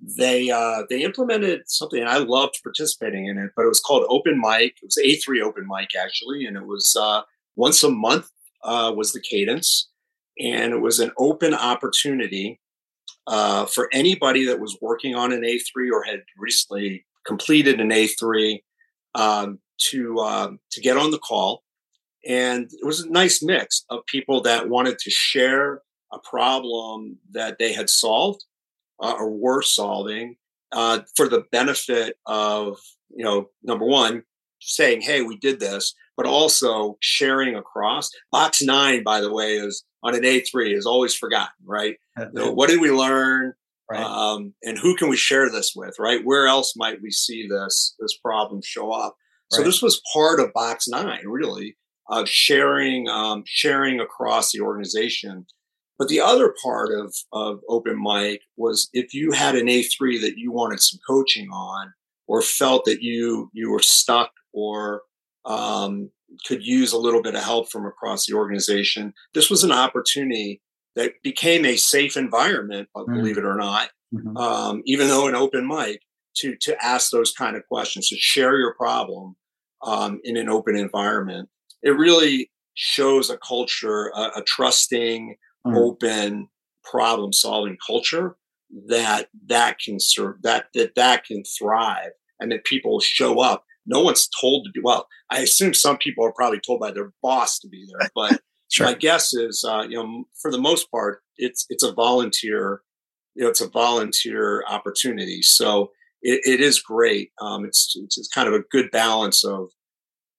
[0.00, 3.52] they uh, they implemented something, and I loved participating in it.
[3.56, 4.76] But it was called Open Mic.
[4.82, 7.22] It was A three Open Mic actually, and it was uh,
[7.56, 8.28] once a month
[8.62, 9.88] uh, was the cadence,
[10.38, 12.60] and it was an open opportunity
[13.26, 17.90] uh, for anybody that was working on an A three or had recently completed an
[17.90, 18.62] A three
[19.14, 19.60] um,
[19.90, 21.62] to um, to get on the call.
[22.26, 27.58] And it was a nice mix of people that wanted to share a problem that
[27.58, 28.44] they had solved
[29.00, 30.36] uh, or were solving
[30.72, 32.78] uh, for the benefit of,
[33.10, 34.22] you know, number one,
[34.60, 38.10] saying, hey, we did this, but also sharing across.
[38.32, 41.96] Box nine, by the way, is on an A3 is always forgotten, right?
[42.52, 43.54] What did we learn?
[43.88, 44.02] Right.
[44.02, 46.24] Um, and who can we share this with, right?
[46.24, 49.16] Where else might we see this this problem show up?
[49.52, 49.58] Right.
[49.58, 51.76] So this was part of box nine, really,
[52.08, 55.46] of sharing um, sharing across the organization
[55.98, 60.36] but the other part of, of open mic was if you had an A3 that
[60.36, 61.92] you wanted some coaching on
[62.26, 65.02] or felt that you you were stuck or
[65.44, 66.10] um,
[66.46, 70.60] could use a little bit of help from across the organization, this was an opportunity
[70.96, 73.14] that became a safe environment, mm-hmm.
[73.14, 74.36] believe it or not, mm-hmm.
[74.36, 76.00] um, even though an open mic,
[76.38, 79.36] to to ask those kind of questions, to share your problem
[79.82, 81.48] um, in an open environment.
[81.82, 85.76] It really shows a culture, a, a trusting, mm.
[85.76, 86.48] open
[86.84, 88.36] problem solving culture
[88.88, 92.10] that that can serve that that that can thrive
[92.40, 96.24] and that people show up no one's told to do well i assume some people
[96.24, 98.86] are probably told by their boss to be there but sure.
[98.86, 102.82] my guess is uh, you know for the most part it's it's a volunteer
[103.34, 105.90] you know it's a volunteer opportunity so
[106.26, 109.70] it, it is great um, it's, it's it's kind of a good balance of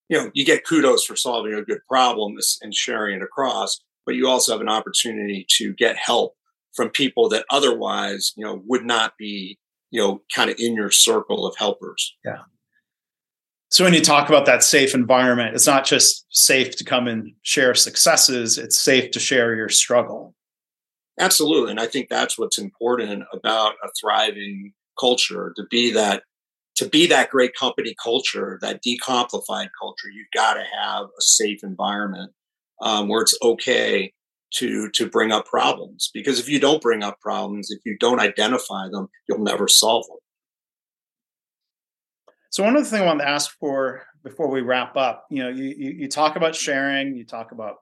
[0.09, 4.15] you know you get kudos for solving a good problem and sharing it across but
[4.15, 6.33] you also have an opportunity to get help
[6.77, 9.59] from people that otherwise, you know, would not be,
[9.91, 12.15] you know, kind of in your circle of helpers.
[12.23, 12.43] Yeah.
[13.69, 17.33] So when you talk about that safe environment, it's not just safe to come and
[17.41, 20.33] share successes, it's safe to share your struggle.
[21.19, 21.71] Absolutely.
[21.71, 26.23] And I think that's what's important about a thriving culture to be that
[26.75, 31.63] to be that great company culture, that decomplified culture, you've got to have a safe
[31.63, 32.31] environment
[32.83, 34.13] um, where it's okay
[34.53, 36.09] to to bring up problems.
[36.13, 40.05] Because if you don't bring up problems if you don't identify them you'll never solve
[40.07, 40.17] them.
[42.49, 45.49] So one other thing i wanted to ask for before we wrap up you know
[45.49, 47.75] you, you, you talk about sharing you talk about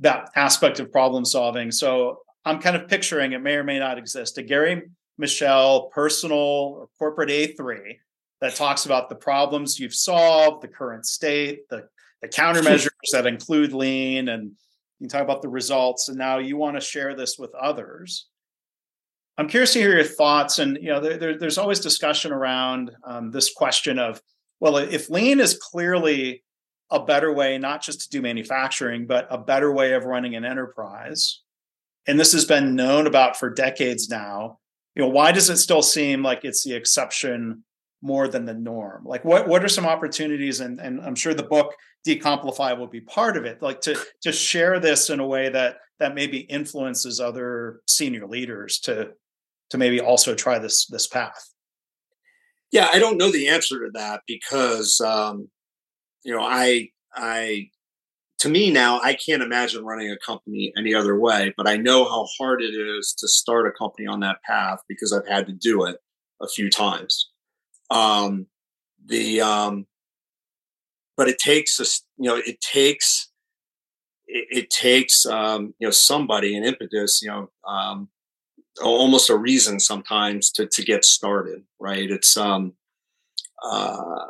[0.00, 1.70] that aspect of problem solving.
[1.70, 4.38] So i'm kind of picturing it may or may not exist.
[4.38, 4.82] A gary
[5.18, 7.96] michel personal or corporate a3
[8.40, 11.88] that talks about the problems you've solved the current state the
[12.24, 14.52] the countermeasures that include lean and
[14.98, 18.28] you talk about the results and now you want to share this with others.
[19.36, 22.92] I'm curious to hear your thoughts and you know there, there, there's always discussion around
[23.04, 24.22] um, this question of
[24.60, 26.42] well if lean is clearly
[26.90, 30.44] a better way not just to do manufacturing but a better way of running an
[30.44, 31.42] enterprise
[32.06, 34.60] and this has been known about for decades now
[34.94, 37.64] you know why does it still seem like it's the exception
[38.02, 39.04] more than the norm?
[39.04, 41.74] Like what what are some opportunities and and i'm sure the book
[42.06, 45.78] decomplify will be part of it like to to share this in a way that
[45.98, 49.10] that maybe influences other senior leaders to
[49.70, 51.50] to maybe also try this this path?
[52.70, 55.48] Yeah i don't know the answer to that because um
[56.24, 57.70] you know i i
[58.44, 62.04] to me now i can't imagine running a company any other way but i know
[62.04, 65.52] how hard it is to start a company on that path because i've had to
[65.52, 65.96] do it
[66.42, 67.30] a few times
[67.90, 68.46] um,
[69.06, 69.86] the um,
[71.16, 71.84] but it takes a,
[72.22, 73.30] you know it takes
[74.26, 78.08] it, it takes um, you know somebody an impetus you know um,
[78.82, 82.74] almost a reason sometimes to to get started right it's um
[83.62, 84.26] uh,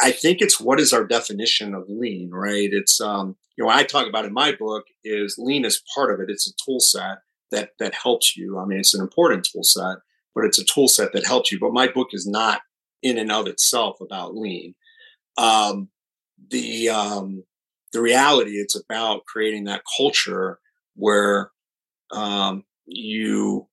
[0.00, 2.68] I think it's what is our definition of lean, right?
[2.70, 6.20] It's um, you know, I talk about in my book is lean is part of
[6.20, 6.30] it.
[6.30, 7.18] It's a tool set
[7.50, 8.58] that that helps you.
[8.58, 9.98] I mean, it's an important tool set,
[10.34, 11.58] but it's a tool set that helps you.
[11.58, 12.60] But my book is not
[13.02, 14.74] in and of itself about lean.
[15.38, 15.88] Um,
[16.50, 17.44] the um,
[17.92, 20.58] the reality it's about creating that culture
[20.94, 21.50] where
[22.12, 23.68] um, you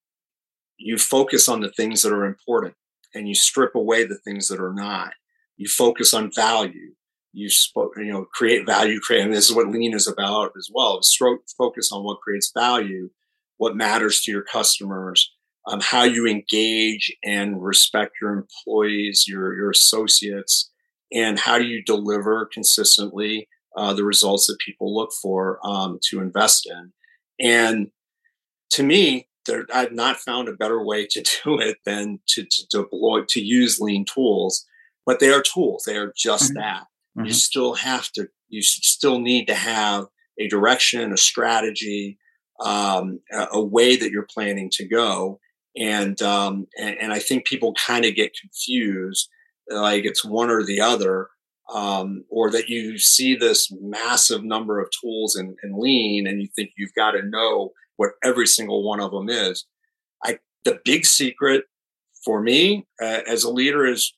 [0.77, 2.75] you focus on the things that are important
[3.13, 5.13] and you strip away the things that are not.
[5.57, 6.93] You focus on value.
[7.33, 10.69] You spoke, you know, create value, create, and this is what lean is about as
[10.71, 11.01] well.
[11.01, 13.09] Stroke, focus on what creates value,
[13.57, 15.31] what matters to your customers,
[15.67, 20.69] um, how you engage and respect your employees, your your associates,
[21.11, 26.19] and how do you deliver consistently uh, the results that people look for um, to
[26.19, 26.93] invest in.
[27.39, 27.87] And
[28.71, 32.67] to me, there, I've not found a better way to do it than to, to
[32.69, 34.65] deploy to use lean tools.
[35.05, 36.61] But they are tools; they are just mm-hmm.
[36.61, 36.83] that.
[37.17, 37.27] Mm-hmm.
[37.27, 38.27] You still have to.
[38.49, 40.05] You still need to have
[40.39, 42.19] a direction, a strategy,
[42.59, 45.39] um, a, a, way that you're planning to go.
[45.75, 49.29] And um, and, and I think people kind of get confused,
[49.69, 51.29] like it's one or the other
[51.71, 56.47] um, or that you see this massive number of tools in, in lean and you
[56.55, 59.65] think you've got to know what every single one of them is.
[60.23, 61.65] I, the big secret
[62.23, 64.13] for me uh, as a leader is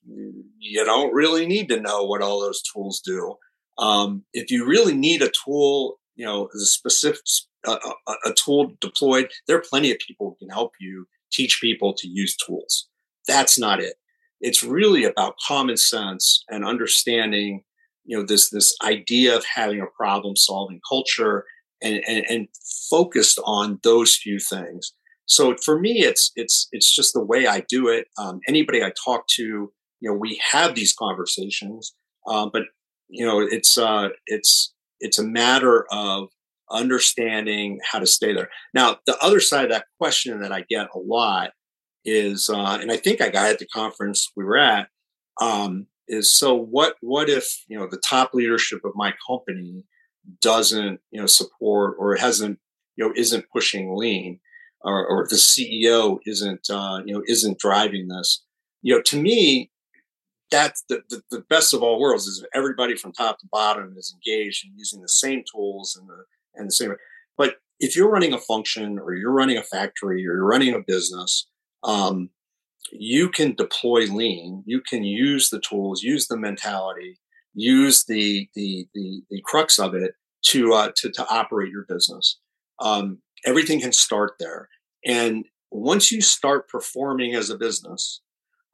[0.60, 3.36] you don't really need to know what all those tools do.
[3.78, 7.22] Um, if you really need a tool, you know, a specific,
[7.68, 7.78] a,
[8.26, 12.08] a tool deployed, there are plenty of people who can help you teach people to
[12.08, 12.88] use tools.
[13.28, 13.96] That's not it
[14.42, 17.64] it's really about common sense and understanding
[18.04, 21.46] you know this this idea of having a problem solving culture
[21.82, 22.48] and, and, and
[22.90, 24.94] focused on those few things
[25.26, 28.08] so for me it's it's it's just the way i do it.
[28.18, 29.72] Um, anybody i talk to you
[30.02, 31.94] know we have these conversations
[32.28, 32.64] um, but
[33.08, 36.30] you know it's uh it's it's a matter of
[36.72, 38.50] understanding how to stay there.
[38.74, 41.52] Now the other side of that question that i get a lot
[42.06, 44.88] is, uh, and I think I got at the conference we were at,
[45.42, 49.84] um, is so what, what if, you know, the top leadership of my company
[50.42, 52.60] doesn't, you know, support or hasn't,
[52.96, 54.40] you know, isn't pushing lean
[54.86, 58.44] or, or the CEO isn't, uh, you know, isn't driving this,
[58.82, 59.72] you know, to me,
[60.52, 64.14] that's the, the, the, best of all worlds is everybody from top to bottom is
[64.14, 66.24] engaged and using the same tools and the,
[66.54, 66.94] and the same,
[67.38, 70.80] but if you're running a function or you're running a factory or you're running a
[70.80, 71.48] business,
[71.84, 72.30] um,
[72.92, 74.64] you can deploy lean.
[74.66, 77.20] You can use the tools use the mentality
[77.56, 80.14] use the the the, the crux of it
[80.44, 82.40] to uh, to to operate your business.
[82.80, 84.70] Um, everything can start there
[85.06, 88.22] and once you start performing as a business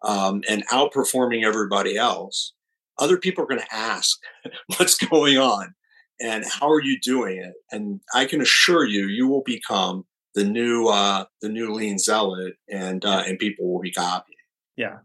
[0.04, 2.54] um, and outperforming everybody else
[2.98, 4.20] other people are going to ask
[4.78, 5.74] what's going on
[6.20, 10.44] and how are you doing it and i can assure you you will become the
[10.44, 14.38] new uh, the new lean zealot, and uh, and people will be copying.
[14.78, 15.00] Yeah,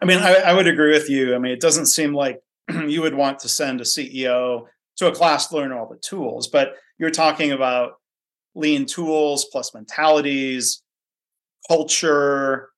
[0.00, 1.34] I mean, I, I would agree with you.
[1.34, 2.40] I mean, it doesn't seem like
[2.86, 4.66] you would want to send a CEO
[4.96, 7.94] to a class to learn all the tools, but you're talking about
[8.54, 10.82] lean tools plus mentalities,
[11.68, 12.70] culture,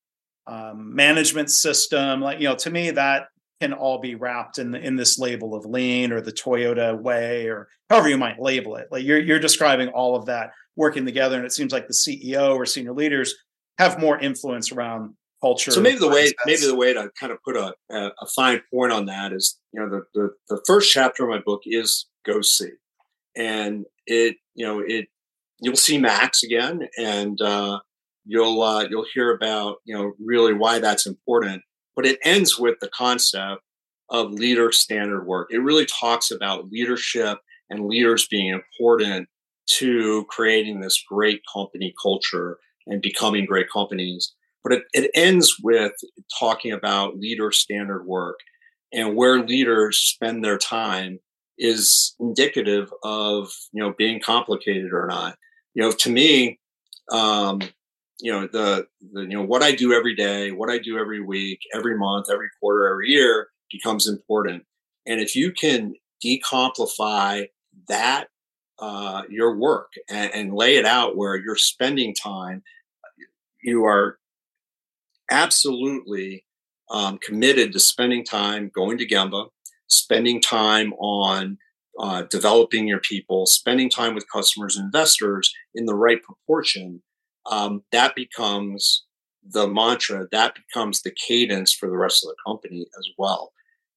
[0.47, 2.21] um, management system.
[2.21, 3.29] Like you know, to me, that
[3.61, 7.47] can all be wrapped in the, in this label of lean or the Toyota way
[7.47, 8.89] or however you might label it.
[8.91, 11.37] Like you're you're describing all of that working together.
[11.37, 13.35] And it seems like the CEO or senior leaders
[13.79, 15.71] have more influence around culture.
[15.71, 18.93] So maybe the way maybe the way to kind of put a, a fine point
[18.93, 22.41] on that is, you know, the, the, the first chapter of my book is Go
[22.41, 22.71] See.
[23.37, 25.07] And it, you know, it
[25.61, 27.79] you'll see Max again and uh,
[28.25, 31.63] you'll uh, you'll hear about, you know, really why that's important.
[31.97, 33.63] But it ends with the concept
[34.11, 35.49] of leader standard work.
[35.51, 37.39] It really talks about leadership
[37.71, 39.29] and leaders being important
[39.79, 44.35] to creating this great company culture and becoming great companies.
[44.63, 45.93] But it, it ends with
[46.39, 48.37] talking about leader standard work
[48.93, 51.19] and where leaders spend their time
[51.59, 55.37] is indicative of you know being complicated or not.
[55.75, 56.59] You know, to me,
[57.11, 57.61] um,
[58.21, 61.21] you know the, the you know what I do every day, what I do every
[61.21, 64.65] week, every month, every quarter, every year becomes important.
[65.07, 65.95] And if you can
[66.25, 67.47] decomplify
[67.89, 68.29] that
[68.79, 72.63] uh, your work and, and lay it out where you're spending time.
[73.63, 74.19] You are
[75.31, 76.45] absolutely
[76.91, 79.49] um, committed to spending time going to Gemba,
[79.97, 81.59] spending time on
[81.99, 87.03] uh, developing your people, spending time with customers and investors in the right proportion,
[87.51, 89.05] um, that becomes
[89.49, 93.53] the mantra, that becomes the cadence for the rest of the company as well.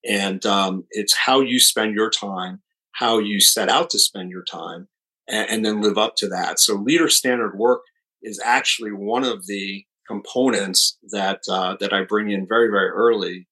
[0.07, 2.61] And um, it's how you spend your time
[2.97, 4.87] how you set out to spend your time
[5.27, 6.59] and, and then live up to that.
[6.59, 7.81] So leader standard work
[8.23, 13.47] is actually one of the components that uh, that I bring in very very early,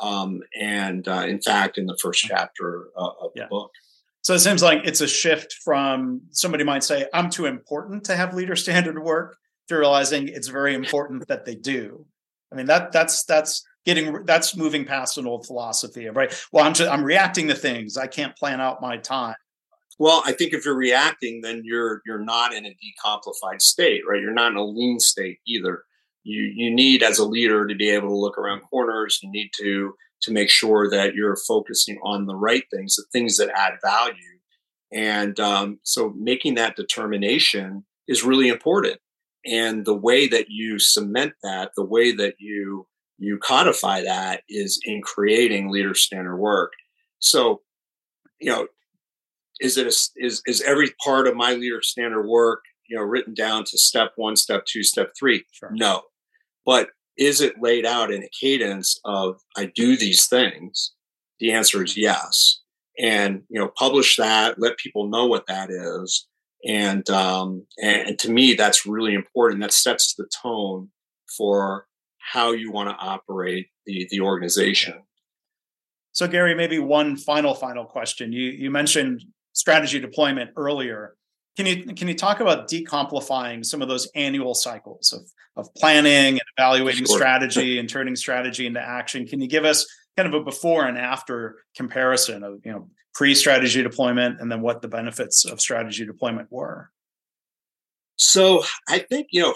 [0.00, 3.44] um, and uh, in fact, in the first chapter uh, of yeah.
[3.44, 3.70] the book.
[4.22, 8.16] So it seems like it's a shift from somebody might say, "I'm too important to
[8.16, 9.36] have leader standard work,"
[9.68, 12.06] to realizing it's very important that they do.
[12.52, 16.34] I mean that that's that's getting that's moving past an old philosophy of right.
[16.52, 17.96] Well, I'm just, I'm reacting to things.
[17.96, 19.36] I can't plan out my time.
[19.98, 24.20] Well, I think if you're reacting, then you're you're not in a decomplified state, right?
[24.20, 25.84] You're not in a lean state either.
[26.28, 29.20] You you need as a leader to be able to look around corners.
[29.22, 33.36] You need to to make sure that you're focusing on the right things, the things
[33.36, 34.14] that add value.
[34.92, 38.98] And um, so making that determination is really important.
[39.46, 42.86] And the way that you cement that, the way that you
[43.18, 46.72] you codify that is in creating leader standard work.
[47.20, 47.62] So,
[48.40, 48.68] you know,
[49.60, 53.34] is it a, is is every part of my leader standard work you know written
[53.34, 55.70] down to step one step two step three sure.
[55.72, 56.02] no
[56.68, 60.92] but is it laid out in a cadence of i do these things?
[61.40, 62.60] The answer is yes.
[62.98, 66.26] And you know publish that let people know what that is.
[66.66, 69.62] And um and to me that's really important.
[69.62, 70.90] That sets the tone
[71.38, 71.86] for
[72.18, 74.96] how you want to operate the the organization.
[76.12, 78.30] So Gary, maybe one final final question.
[78.30, 81.14] You you mentioned strategy deployment earlier.
[81.56, 85.22] Can you can you talk about decomplifying some of those annual cycles of
[85.56, 87.16] of planning and evaluating sure.
[87.16, 89.26] strategy and turning strategy into action?
[89.26, 89.86] Can you give us
[90.16, 94.82] kind of a before and after comparison of you know pre-strategy deployment and then what
[94.82, 96.90] the benefits of strategy deployment were?
[98.16, 99.54] So I think you know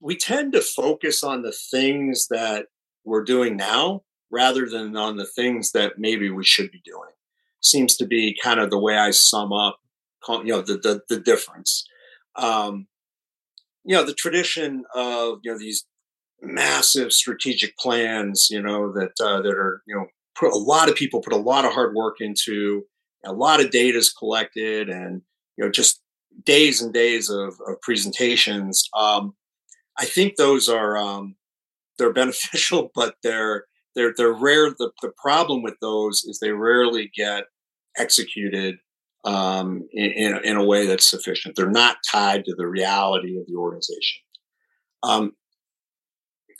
[0.00, 2.66] we tend to focus on the things that
[3.04, 7.10] we're doing now rather than on the things that maybe we should be doing
[7.60, 9.78] seems to be kind of the way I sum up,
[10.28, 11.86] you know, the the, the difference.
[12.36, 12.86] Um,
[13.84, 15.84] you know, the tradition of you know these
[16.40, 20.06] massive strategic plans, you know, that uh, that are you know
[20.38, 22.84] put a lot of people put a lot of hard work into,
[23.24, 25.22] a lot of data is collected, and
[25.56, 26.00] you know just
[26.44, 28.88] days and days of, of presentations.
[28.96, 29.34] Um,
[29.98, 31.36] I think those are um,
[31.98, 34.70] they're beneficial, but they're they're they're rare.
[34.70, 37.44] The, the problem with those is they rarely get
[37.98, 38.76] executed
[39.24, 41.56] um, in, in, a way that's sufficient.
[41.56, 44.22] They're not tied to the reality of the organization.
[45.02, 45.32] Um,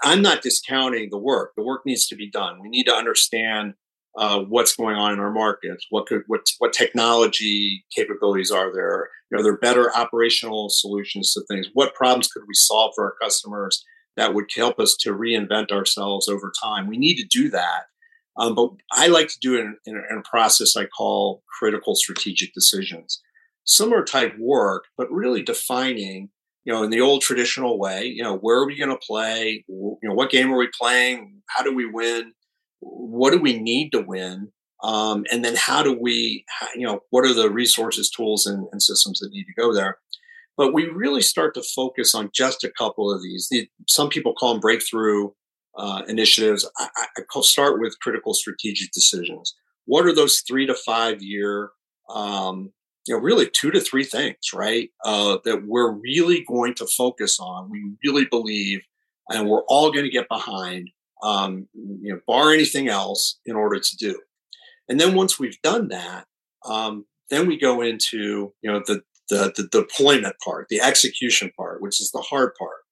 [0.03, 1.53] I'm not discounting the work.
[1.57, 2.61] The work needs to be done.
[2.61, 3.75] We need to understand
[4.17, 5.87] uh, what's going on in our markets.
[5.91, 9.09] What could what what technology capabilities are there?
[9.35, 11.69] Are there better operational solutions to things.
[11.75, 13.85] What problems could we solve for our customers
[14.17, 16.87] that would help us to reinvent ourselves over time?
[16.87, 17.85] We need to do that
[18.37, 22.53] um, but I like to do it in, in, a process I call critical strategic
[22.53, 23.21] decisions.
[23.65, 26.31] Similar type work, but really defining,
[26.65, 29.65] you know, in the old traditional way, you know, where are we going to play?
[29.69, 31.43] You know, what game are we playing?
[31.49, 32.33] How do we win?
[32.81, 34.51] What do we need to win?
[34.83, 38.83] Um, and then how do we, you know, what are the resources, tools, and, and
[38.83, 39.99] systems that need to go there?
[40.57, 43.49] But we really start to focus on just a couple of these.
[43.51, 45.31] The, some people call them breakthrough
[45.77, 49.55] uh, initiatives, I, I start with critical strategic decisions.
[49.87, 51.71] What are those three to five year,
[52.09, 52.73] um,
[53.07, 54.91] you know, really two to three things, right?
[55.05, 57.71] Uh, that we're really going to focus on.
[57.71, 58.81] We really believe,
[59.29, 60.91] and we're all going to get behind,
[61.23, 64.21] um, you know, bar anything else in order to do.
[64.89, 66.27] And then once we've done that,
[66.65, 71.83] um, then we go into, you know, the, the, the deployment part, the execution part,
[71.83, 72.85] which is the hard part.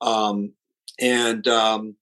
[0.00, 0.52] Um,
[0.98, 1.96] and um,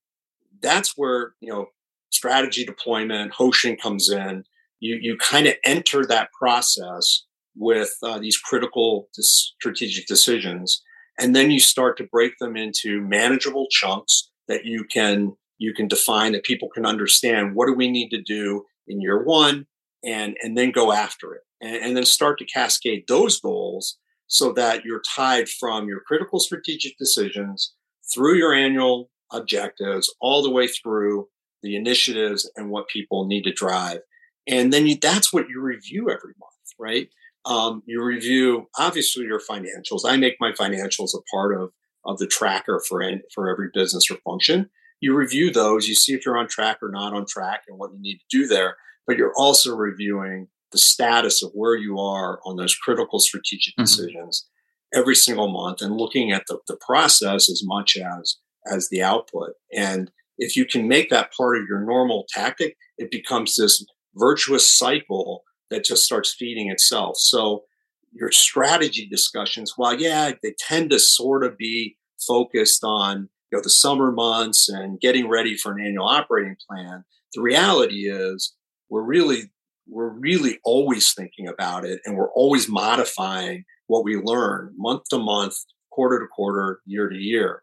[0.63, 1.67] that's where you know
[2.11, 4.45] strategy deployment, Hoshin comes in.
[4.81, 7.25] You you kind of enter that process
[7.57, 10.83] with uh, these critical strategic decisions,
[11.19, 15.89] and then you start to break them into manageable chunks that you can you can
[15.89, 17.55] define that people can understand.
[17.55, 19.67] What do we need to do in year one,
[20.05, 23.99] and and then go after it, and, and then start to cascade those goals
[24.29, 27.75] so that you're tied from your critical strategic decisions
[28.13, 31.29] through your annual objectives all the way through
[31.62, 34.01] the initiatives and what people need to drive.
[34.47, 37.09] And then you, that's what you review every month, right?
[37.45, 40.03] Um, you review obviously your financials.
[40.05, 41.70] I make my financials a part of
[42.05, 44.70] of the tracker for any, for every business or function.
[45.01, 45.89] You review those.
[45.89, 48.24] You see if you're on track or not on track, and what you need to
[48.31, 48.76] do there.
[49.07, 53.83] But you're also reviewing the status of where you are on those critical strategic mm-hmm.
[53.83, 54.47] decisions
[54.95, 58.37] every single month, and looking at the, the process as much as
[58.67, 59.53] as the output.
[59.73, 63.85] And if you can make that part of your normal tactic, it becomes this
[64.15, 67.17] virtuous cycle that just starts feeding itself.
[67.19, 67.65] So
[68.13, 71.97] your strategy discussions, while yeah, they tend to sort of be
[72.27, 77.05] focused on you know the summer months and getting ready for an annual operating plan.
[77.35, 78.55] The reality is
[78.89, 79.51] we're really
[79.87, 85.19] we're really always thinking about it and we're always modifying what we learn month to
[85.19, 85.57] month,
[85.91, 87.63] quarter to quarter, year to year.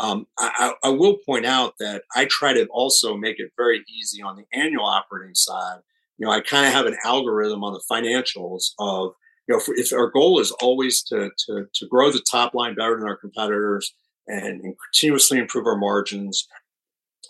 [0.00, 4.22] Um, I, I, will point out that I try to also make it very easy
[4.22, 5.80] on the annual operating side.
[6.16, 9.12] You know, I kind of have an algorithm on the financials of,
[9.46, 12.74] you know, if, if our goal is always to, to, to grow the top line
[12.74, 13.92] better than our competitors
[14.26, 16.48] and, and continuously improve our margins,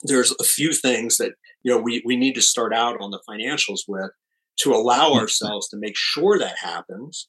[0.05, 1.33] there's a few things that,
[1.65, 4.13] you know, we, we need to start out on the financials with
[4.59, 5.19] to allow mm-hmm.
[5.19, 7.27] ourselves to make sure that happens